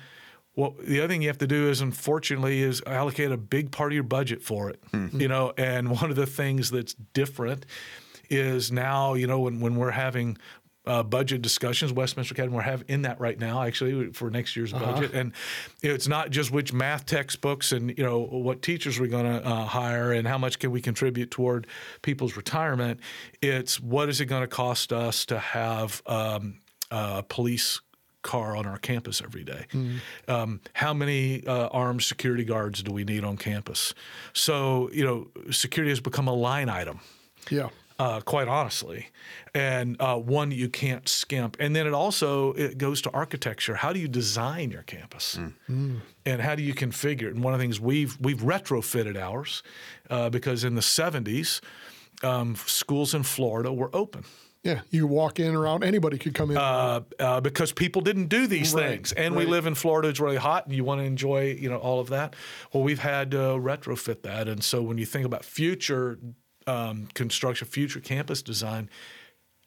well, 0.57 0.75
the 0.81 1.01
other 1.01 1.09
thing 1.09 1.23
you 1.23 1.29
have 1.29 1.39
to 1.39 1.47
do 1.47 1.69
is, 1.69 1.81
unfortunately, 1.81 2.63
is 2.63 2.83
allocate 2.87 3.33
a 3.33 3.37
big 3.37 3.73
part 3.73 3.93
of 3.93 3.95
your 3.95 4.05
budget 4.05 4.43
for 4.43 4.71
it. 4.71 4.81
Mm-hmm. 4.93 5.21
You 5.21 5.29
know, 5.29 5.53
and 5.57 5.91
one 5.91 6.11
of 6.11 6.17
the 6.17 6.27
things 6.27 6.71
that's 6.71 6.95
different 6.95 7.67
is 8.31 8.71
now, 8.71 9.15
you 9.15 9.27
know, 9.27 9.41
when, 9.41 9.61
when 9.61 9.77
we're 9.77 9.91
having 9.91 10.39
uh, 10.87 11.03
budget 11.03 11.43
discussions. 11.43 11.93
Westminster 11.93 12.35
Academy 12.35 12.57
we're 12.57 12.63
having 12.63 12.87
in 12.89 13.03
that 13.03 13.21
right 13.21 13.39
now, 13.39 13.63
actually, 13.63 14.13
for 14.13 14.31
next 14.31 14.55
year's 14.55 14.73
uh-huh. 14.73 14.93
budget. 14.93 15.13
And 15.15 15.33
you 15.83 15.89
know, 15.89 15.95
it's 15.95 16.09
not 16.09 16.31
just 16.31 16.51
which 16.51 16.73
math 16.73 17.07
textbooks 17.07 17.73
and 17.73 17.97
you 17.97 18.05
know 18.05 18.21
what 18.21 18.63
teachers 18.63 19.01
we're 19.01 19.07
going 19.07 19.25
to 19.25 19.47
uh, 19.47 19.65
hire 19.65 20.13
and 20.13 20.29
how 20.29 20.39
much 20.39 20.59
can 20.59 20.71
we 20.71 20.81
contribute 20.81 21.31
toward 21.31 21.67
people's 22.03 22.37
retirement. 22.37 23.01
It's 23.41 23.81
what 23.81 24.09
is 24.09 24.21
it 24.21 24.27
going 24.27 24.43
to 24.43 24.49
cost 24.49 24.93
us 24.93 25.25
to 25.27 25.39
have 25.39 26.03
um, 26.07 26.61
a 26.91 27.23
police 27.23 27.81
car 28.25 28.57
on 28.57 28.67
our 28.67 28.79
campus 28.79 29.23
every 29.23 29.45
day? 29.45 29.67
Mm-hmm. 29.73 30.31
Um, 30.31 30.61
how 30.73 30.93
many 30.93 31.47
uh, 31.47 31.69
armed 31.69 32.03
security 32.03 32.45
guards 32.45 32.83
do 32.83 32.93
we 32.93 33.05
need 33.05 33.23
on 33.23 33.37
campus? 33.37 33.95
So 34.33 34.91
you 34.93 35.05
know, 35.05 35.53
security 35.53 35.91
has 35.91 36.01
become 36.01 36.27
a 36.27 36.35
line 36.35 36.69
item. 36.69 36.99
Yeah 37.49 37.69
uh, 37.99 38.21
quite 38.21 38.49
honestly, 38.49 39.09
and 39.55 39.97
uh, 40.01 40.17
one 40.17 40.51
you 40.51 40.69
can't 40.69 41.09
skimp. 41.09 41.57
And 41.61 41.77
then 41.77 41.87
it 41.87 41.93
also 41.93 42.53
it 42.55 42.79
goes 42.79 43.01
to 43.03 43.11
architecture. 43.11 43.77
How 43.77 43.93
do 43.93 44.01
you 44.01 44.09
design 44.09 44.71
your 44.71 44.83
campus, 44.83 45.39
mm. 45.69 46.01
and 46.27 46.41
how 46.41 46.55
do 46.55 46.63
you 46.63 46.75
configure 46.75 47.25
it? 47.25 47.35
And 47.35 47.45
one 47.45 47.55
of 47.55 47.61
the 47.61 47.65
things 47.65 47.81
we've 47.81 48.19
we've 48.21 48.41
retrofitted 48.41 49.17
ours 49.17 49.63
uh, 50.11 50.29
because 50.29 50.65
in 50.65 50.75
the 50.75 50.81
'70s, 50.81 51.61
um, 52.23 52.57
schools 52.57 53.15
in 53.15 53.23
Florida 53.23 53.73
were 53.73 53.91
open. 53.95 54.25
Yeah, 54.65 54.81
you 54.91 55.07
walk 55.07 55.39
in 55.39 55.55
around 55.55 55.85
anybody 55.85 56.17
could 56.17 56.33
come 56.33 56.51
in. 56.51 56.57
Uh, 56.57 57.03
uh, 57.21 57.41
because 57.43 57.71
people 57.71 58.01
didn't 58.01 58.29
do 58.29 58.47
these 58.47 58.73
right, 58.73 58.89
things, 58.89 59.13
and 59.13 59.37
right. 59.37 59.45
we 59.45 59.51
live 59.51 59.67
in 59.67 59.75
Florida; 59.75 60.09
it's 60.09 60.21
really 60.21 60.39
hot, 60.39 60.65
and 60.65 60.75
you 60.75 60.85
want 60.85 61.03
to 61.03 61.05
enjoy, 61.05 61.53
you 61.61 61.69
know, 61.69 61.77
all 61.77 62.01
of 62.01 62.09
that. 62.09 62.35
Well, 62.73 62.83
we've 62.83 63.01
had 63.01 63.31
to 63.33 63.37
retrofit 63.37 64.23
that, 64.23 64.49
and 64.49 64.65
so 64.65 64.81
when 64.81 64.97
you 64.97 65.05
think 65.05 65.27
about 65.27 65.45
future 65.45 66.19
um, 66.67 67.09
construction, 67.13 67.69
future 67.69 68.01
campus 68.01 68.41
design, 68.41 68.89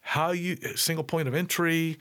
how 0.01 0.31
you 0.31 0.55
single 0.75 1.03
point 1.03 1.27
of 1.27 1.36
entry, 1.36 1.99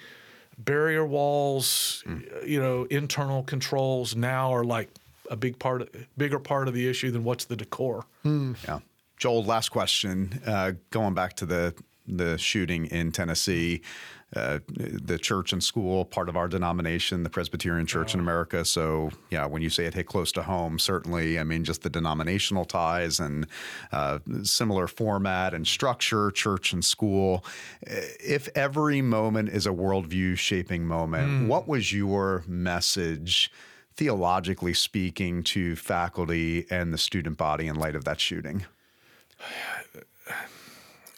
barrier 0.57 1.05
walls, 1.05 2.03
mm. 2.07 2.49
you 2.49 2.61
know, 2.61 2.85
internal 2.85 3.43
controls 3.43 4.17
now 4.17 4.55
are 4.55 4.65
like 4.65 4.89
a 5.31 5.37
big 5.37 5.59
part, 5.59 5.83
of, 5.83 5.91
bigger 6.17 6.39
part 6.39 6.67
of 6.67 6.73
the 6.73 6.89
issue 6.89 7.11
than 7.11 7.25
what's 7.25 7.45
the 7.45 7.57
decor. 7.57 8.07
Mm. 8.25 8.57
Yeah, 8.67 8.79
Joel. 9.19 9.45
Last 9.45 9.69
question. 9.69 10.41
Uh, 10.47 10.73
going 10.91 11.13
back 11.13 11.35
to 11.37 11.47
the 11.47 11.75
the 12.07 12.39
shooting 12.39 12.87
in 12.87 13.13
Tennessee 13.13 13.83
uh, 14.35 14.59
the 14.69 15.19
church 15.19 15.53
and 15.53 15.63
school, 15.63 16.05
part 16.05 16.29
of 16.29 16.37
our 16.37 16.49
denomination, 16.49 17.23
the 17.23 17.31
Presbyterian 17.31 17.87
Church 17.87 18.13
in 18.13 18.19
America. 18.19 18.65
So, 18.65 19.11
yeah, 19.31 19.47
when 19.47 19.63
you 19.63 19.71
say 19.71 19.85
it 19.87 19.95
hit 19.95 20.07
close 20.07 20.33
to 20.33 20.43
home, 20.43 20.81
certainly, 20.81 21.39
I 21.39 21.45
mean, 21.45 21.63
just 21.63 21.83
the 21.83 21.91
denominational 21.91 22.65
ties 22.65 23.21
and 23.21 23.47
uh, 23.93 24.19
similar 24.43 24.89
format 24.89 25.55
and 25.55 25.65
structure, 25.65 26.33
church 26.33 26.73
and 26.73 26.85
school. 26.85 27.45
If 27.83 28.49
every 28.57 29.01
moment 29.01 29.51
is 29.51 29.65
a 29.65 29.71
worldview 29.71 30.37
shaping 30.37 30.87
moment, 30.87 31.29
mm. 31.29 31.47
what 31.47 31.69
was 31.69 31.93
your 31.93 32.43
message? 32.49 33.53
Theologically 33.95 34.75
speaking, 34.75 35.45
to 35.45 35.77
faculty 35.77 36.67
and 36.69 36.93
the 36.93 36.99
student 36.99 37.39
body 37.39 37.69
in 37.69 37.77
light 37.77 37.95
of 37.95 38.05
that 38.05 38.21
shooting? 38.21 38.67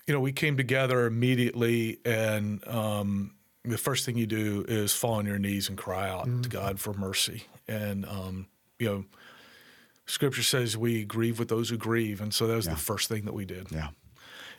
you 0.09 0.15
know, 0.15 0.21
we 0.21 0.33
came 0.33 0.57
together 0.57 1.05
immediately, 1.05 1.99
and 2.03 2.67
um, 2.67 3.33
the 3.63 3.77
first 3.77 4.07
thing 4.07 4.17
you 4.17 4.27
do 4.27 4.65
is 4.67 4.95
fall 4.95 5.15
on 5.15 5.27
your 5.27 5.39
knees 5.39 5.69
and 5.69 5.77
cry 5.77 6.09
out 6.09 6.27
mm-hmm. 6.27 6.41
to 6.41 6.49
God 6.49 6.81
for 6.81 6.95
mercy. 6.95 7.45
And 7.69 8.07
um, 8.07 8.47
you 8.79 8.87
know, 8.87 9.05
Scripture 10.07 10.43
says 10.43 10.79
we 10.79 11.05
grieve 11.05 11.39
with 11.39 11.49
those 11.49 11.69
who 11.69 11.77
grieve, 11.77 12.23
and 12.23 12.33
so 12.33 12.47
that 12.47 12.57
was 12.57 12.67
yeah. 12.67 12.73
the 12.73 12.81
first 12.81 13.11
thing 13.11 13.27
that 13.27 13.35
we 13.35 13.45
did. 13.45 13.71
Yeah. 13.71 13.89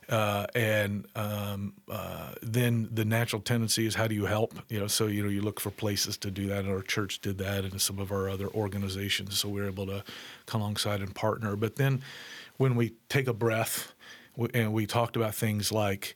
Uh, 0.08 0.46
and 0.56 1.08
um, 1.16 1.74
uh, 1.92 2.34
then 2.44 2.88
the 2.92 3.06
natural 3.06 3.42
tendency 3.42 3.88
is 3.88 3.96
how 3.96 4.08
do 4.08 4.14
you 4.14 4.26
help? 4.26 4.54
You 4.70 4.80
know, 4.80 4.88
so 4.88 5.08
you 5.08 5.24
know 5.24 5.30
you 5.30 5.42
look 5.42 5.60
for 5.60 5.72
places 5.72 6.16
to 6.20 6.30
do 6.30 6.46
that, 6.48 6.60
and 6.60 6.70
our 6.70 6.84
church 6.84 7.22
did 7.22 7.40
that, 7.40 7.66
and 7.66 7.82
some 7.82 7.98
of 7.98 8.12
our 8.12 8.30
other 8.30 8.50
organizations. 8.50 9.40
So 9.40 9.50
we 9.50 9.62
were 9.62 9.68
able 9.68 9.88
to 9.88 10.04
come 10.46 10.62
alongside 10.62 11.02
and 11.02 11.14
partner. 11.16 11.56
But 11.56 11.78
then, 11.78 12.04
when 12.58 12.76
we 12.76 12.94
take 13.08 13.28
a 13.28 13.34
breath 13.34 13.94
and 14.54 14.74
we 14.74 14.86
talked 14.86 15.16
about 15.16 15.36
things 15.36 15.72
like 15.72 16.16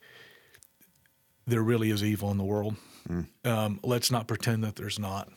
there 1.46 1.62
really 1.62 1.90
is 1.90 2.04
evil 2.04 2.32
in 2.32 2.38
the 2.38 2.44
world. 2.44 2.76
Mm. 3.10 3.28
Um, 3.46 3.80
let's 3.84 4.12
not 4.12 4.28
pretend 4.28 4.64
that 4.64 4.76
there's 4.76 5.00
not. 5.00 5.30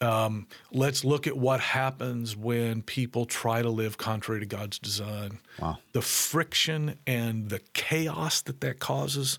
Um, 0.00 0.46
let's 0.72 1.04
look 1.04 1.26
at 1.26 1.36
what 1.36 1.60
happens 1.60 2.36
when 2.36 2.82
people 2.82 3.26
try 3.26 3.62
to 3.62 3.70
live 3.70 3.96
contrary 3.96 4.40
to 4.40 4.46
God's 4.46 4.78
design. 4.78 5.38
Wow. 5.58 5.78
The 5.92 6.02
friction 6.02 6.98
and 7.06 7.48
the 7.48 7.60
chaos 7.72 8.42
that 8.42 8.60
that 8.60 8.80
causes 8.80 9.38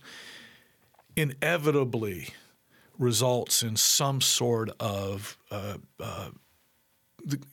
inevitably 1.16 2.30
results 2.98 3.64
in 3.64 3.76
some 3.76 4.22
sort 4.22 4.70
of 4.80 5.38
uh, 5.52 5.78
uh, 6.00 6.30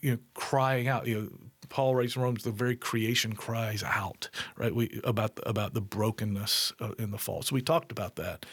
you 0.01 0.13
know, 0.13 0.19
crying 0.35 0.89
out. 0.89 1.07
You 1.07 1.21
know, 1.21 1.29
Paul 1.69 1.95
writes 1.95 2.17
in 2.17 2.23
Romans, 2.23 2.45
the 2.45 2.51
very 2.51 2.77
creation 2.77 3.35
cries 3.35 3.83
out, 3.83 4.29
right? 4.57 4.75
We 4.75 5.01
about 5.05 5.39
about 5.47 5.75
the 5.75 5.81
brokenness 5.81 6.73
uh, 6.81 6.93
in 6.99 7.11
the 7.11 7.19
fall. 7.19 7.43
So 7.43 7.55
we 7.55 7.63
talked 7.63 7.93
about 7.93 8.17
that. 8.17 8.47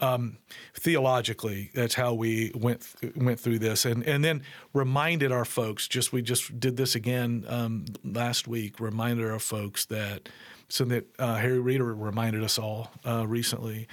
Um, 0.00 0.38
theologically, 0.74 1.70
that's 1.74 1.94
how 1.94 2.14
we 2.14 2.52
went 2.54 2.86
went 3.16 3.40
through 3.40 3.58
this, 3.60 3.84
and 3.84 4.02
and 4.04 4.24
then 4.24 4.42
reminded 4.72 5.32
our 5.32 5.44
folks. 5.44 5.88
Just 5.88 6.12
we 6.12 6.22
just 6.22 6.58
did 6.60 6.76
this 6.76 6.94
again 6.94 7.44
um, 7.48 7.86
last 8.04 8.46
week. 8.46 8.78
Reminded 8.80 9.30
our 9.30 9.40
folks 9.40 9.86
that 9.86 10.28
so 10.68 10.84
that 10.84 11.06
uh, 11.18 11.36
Harry 11.36 11.60
Reeder 11.60 11.94
reminded 11.94 12.42
us 12.42 12.58
all 12.58 12.90
uh, 13.06 13.26
recently. 13.26 13.88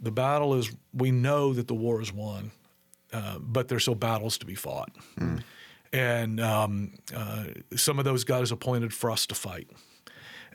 The 0.00 0.12
battle 0.12 0.54
is. 0.54 0.70
We 0.92 1.12
know 1.12 1.52
that 1.52 1.68
the 1.68 1.74
war 1.74 2.02
is 2.02 2.12
won, 2.12 2.50
uh, 3.12 3.38
but 3.38 3.68
there's 3.68 3.82
still 3.82 3.94
battles 3.94 4.38
to 4.38 4.46
be 4.46 4.54
fought. 4.54 4.90
Mm 5.18 5.42
and 5.94 6.40
um, 6.40 6.92
uh, 7.14 7.44
some 7.76 7.98
of 7.98 8.04
those 8.04 8.24
God 8.24 8.40
has 8.40 8.50
appointed 8.50 8.92
for 8.92 9.10
us 9.10 9.26
to 9.26 9.34
fight. 9.34 9.68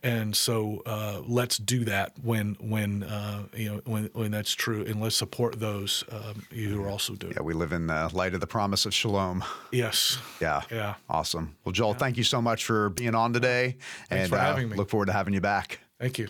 and 0.03 0.35
so 0.35 0.81
uh, 0.85 1.21
let's 1.25 1.57
do 1.57 1.85
that 1.85 2.13
when 2.21 2.55
when 2.59 3.03
uh, 3.03 3.43
you 3.55 3.69
know 3.73 3.81
when 3.85 4.09
when 4.13 4.31
that's 4.31 4.51
true, 4.53 4.83
and 4.85 5.01
let's 5.01 5.15
support 5.15 5.59
those 5.59 6.03
um, 6.11 6.45
who 6.51 6.83
are 6.83 6.89
also 6.89 7.15
doing. 7.15 7.33
Yeah, 7.35 7.41
we 7.43 7.53
live 7.53 7.71
in 7.71 7.87
the 7.87 8.09
light 8.13 8.33
of 8.33 8.41
the 8.41 8.47
promise 8.47 8.85
of 8.85 8.93
shalom. 8.93 9.43
Yes. 9.71 10.17
Yeah. 10.41 10.61
Yeah. 10.71 10.95
Awesome. 11.09 11.55
Well, 11.63 11.73
Joel, 11.73 11.93
thank 11.93 12.17
you 12.17 12.23
so 12.23 12.41
much 12.41 12.65
for 12.65 12.89
being 12.89 13.15
on 13.15 13.33
today. 13.33 13.77
Thanks 14.09 14.23
and 14.23 14.29
for 14.29 14.35
uh, 14.35 14.41
having 14.41 14.69
me. 14.69 14.77
look 14.77 14.89
forward 14.89 15.07
to 15.07 15.13
having 15.13 15.33
you 15.33 15.41
back. 15.41 15.79
Thank 15.99 16.17
you. 16.17 16.27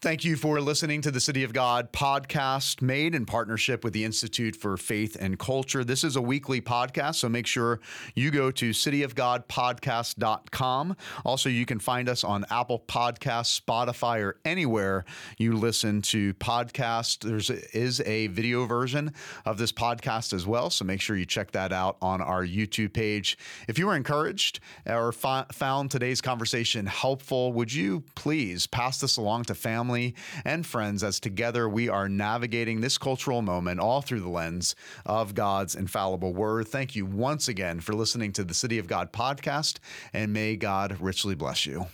Thank 0.00 0.24
you 0.24 0.36
for 0.36 0.60
listening 0.60 1.00
to 1.00 1.10
the 1.10 1.18
City 1.18 1.42
of 1.42 1.52
God 1.52 1.92
podcast 1.92 2.80
made 2.80 3.16
in 3.16 3.26
partnership 3.26 3.82
with 3.82 3.92
the 3.92 4.04
Institute 4.04 4.54
for 4.54 4.76
Faith 4.76 5.16
and 5.18 5.40
Culture. 5.40 5.82
This 5.82 6.04
is 6.04 6.14
a 6.14 6.22
weekly 6.22 6.60
podcast, 6.60 7.16
so 7.16 7.28
make 7.28 7.48
sure 7.48 7.80
you 8.14 8.30
go 8.30 8.52
to 8.52 8.70
cityofgodpodcast.com. 8.70 10.96
Also, 11.24 11.48
you 11.48 11.66
can 11.66 11.80
find 11.80 12.08
us 12.08 12.22
on 12.22 12.44
Apple 12.48 12.84
Podcasts, 12.86 13.60
Spotify, 13.60 14.20
or 14.20 14.38
anywhere 14.44 15.04
you 15.36 15.56
listen 15.56 16.00
to 16.02 16.32
podcasts. 16.34 17.18
There 17.18 17.40
is 17.72 18.00
a 18.06 18.28
video 18.28 18.66
version 18.66 19.12
of 19.44 19.58
this 19.58 19.72
podcast 19.72 20.32
as 20.32 20.46
well, 20.46 20.70
so 20.70 20.84
make 20.84 21.00
sure 21.00 21.16
you 21.16 21.26
check 21.26 21.50
that 21.50 21.72
out 21.72 21.96
on 22.00 22.20
our 22.20 22.46
YouTube 22.46 22.92
page. 22.92 23.36
If 23.66 23.80
you 23.80 23.88
were 23.88 23.96
encouraged 23.96 24.60
or 24.86 25.10
found 25.10 25.90
today's 25.90 26.20
conversation 26.20 26.86
helpful, 26.86 27.52
would 27.54 27.74
you 27.74 28.04
please 28.14 28.68
pass 28.68 29.00
this 29.00 29.16
along 29.16 29.46
to 29.46 29.56
family? 29.88 30.14
and 30.44 30.66
friends 30.66 31.02
as 31.02 31.18
together 31.18 31.68
we 31.68 31.88
are 31.88 32.08
navigating 32.08 32.80
this 32.80 32.98
cultural 32.98 33.40
moment 33.40 33.80
all 33.80 34.02
through 34.02 34.20
the 34.20 34.28
lens 34.28 34.74
of 35.06 35.34
God's 35.34 35.74
infallible 35.74 36.34
word. 36.34 36.68
Thank 36.68 36.94
you 36.94 37.06
once 37.06 37.48
again 37.48 37.80
for 37.80 37.94
listening 37.94 38.32
to 38.32 38.44
the 38.44 38.54
City 38.54 38.78
of 38.78 38.86
God 38.86 39.12
podcast, 39.12 39.78
and 40.12 40.32
may 40.32 40.56
God 40.56 41.00
richly 41.00 41.34
bless 41.34 41.64
you. 41.64 41.86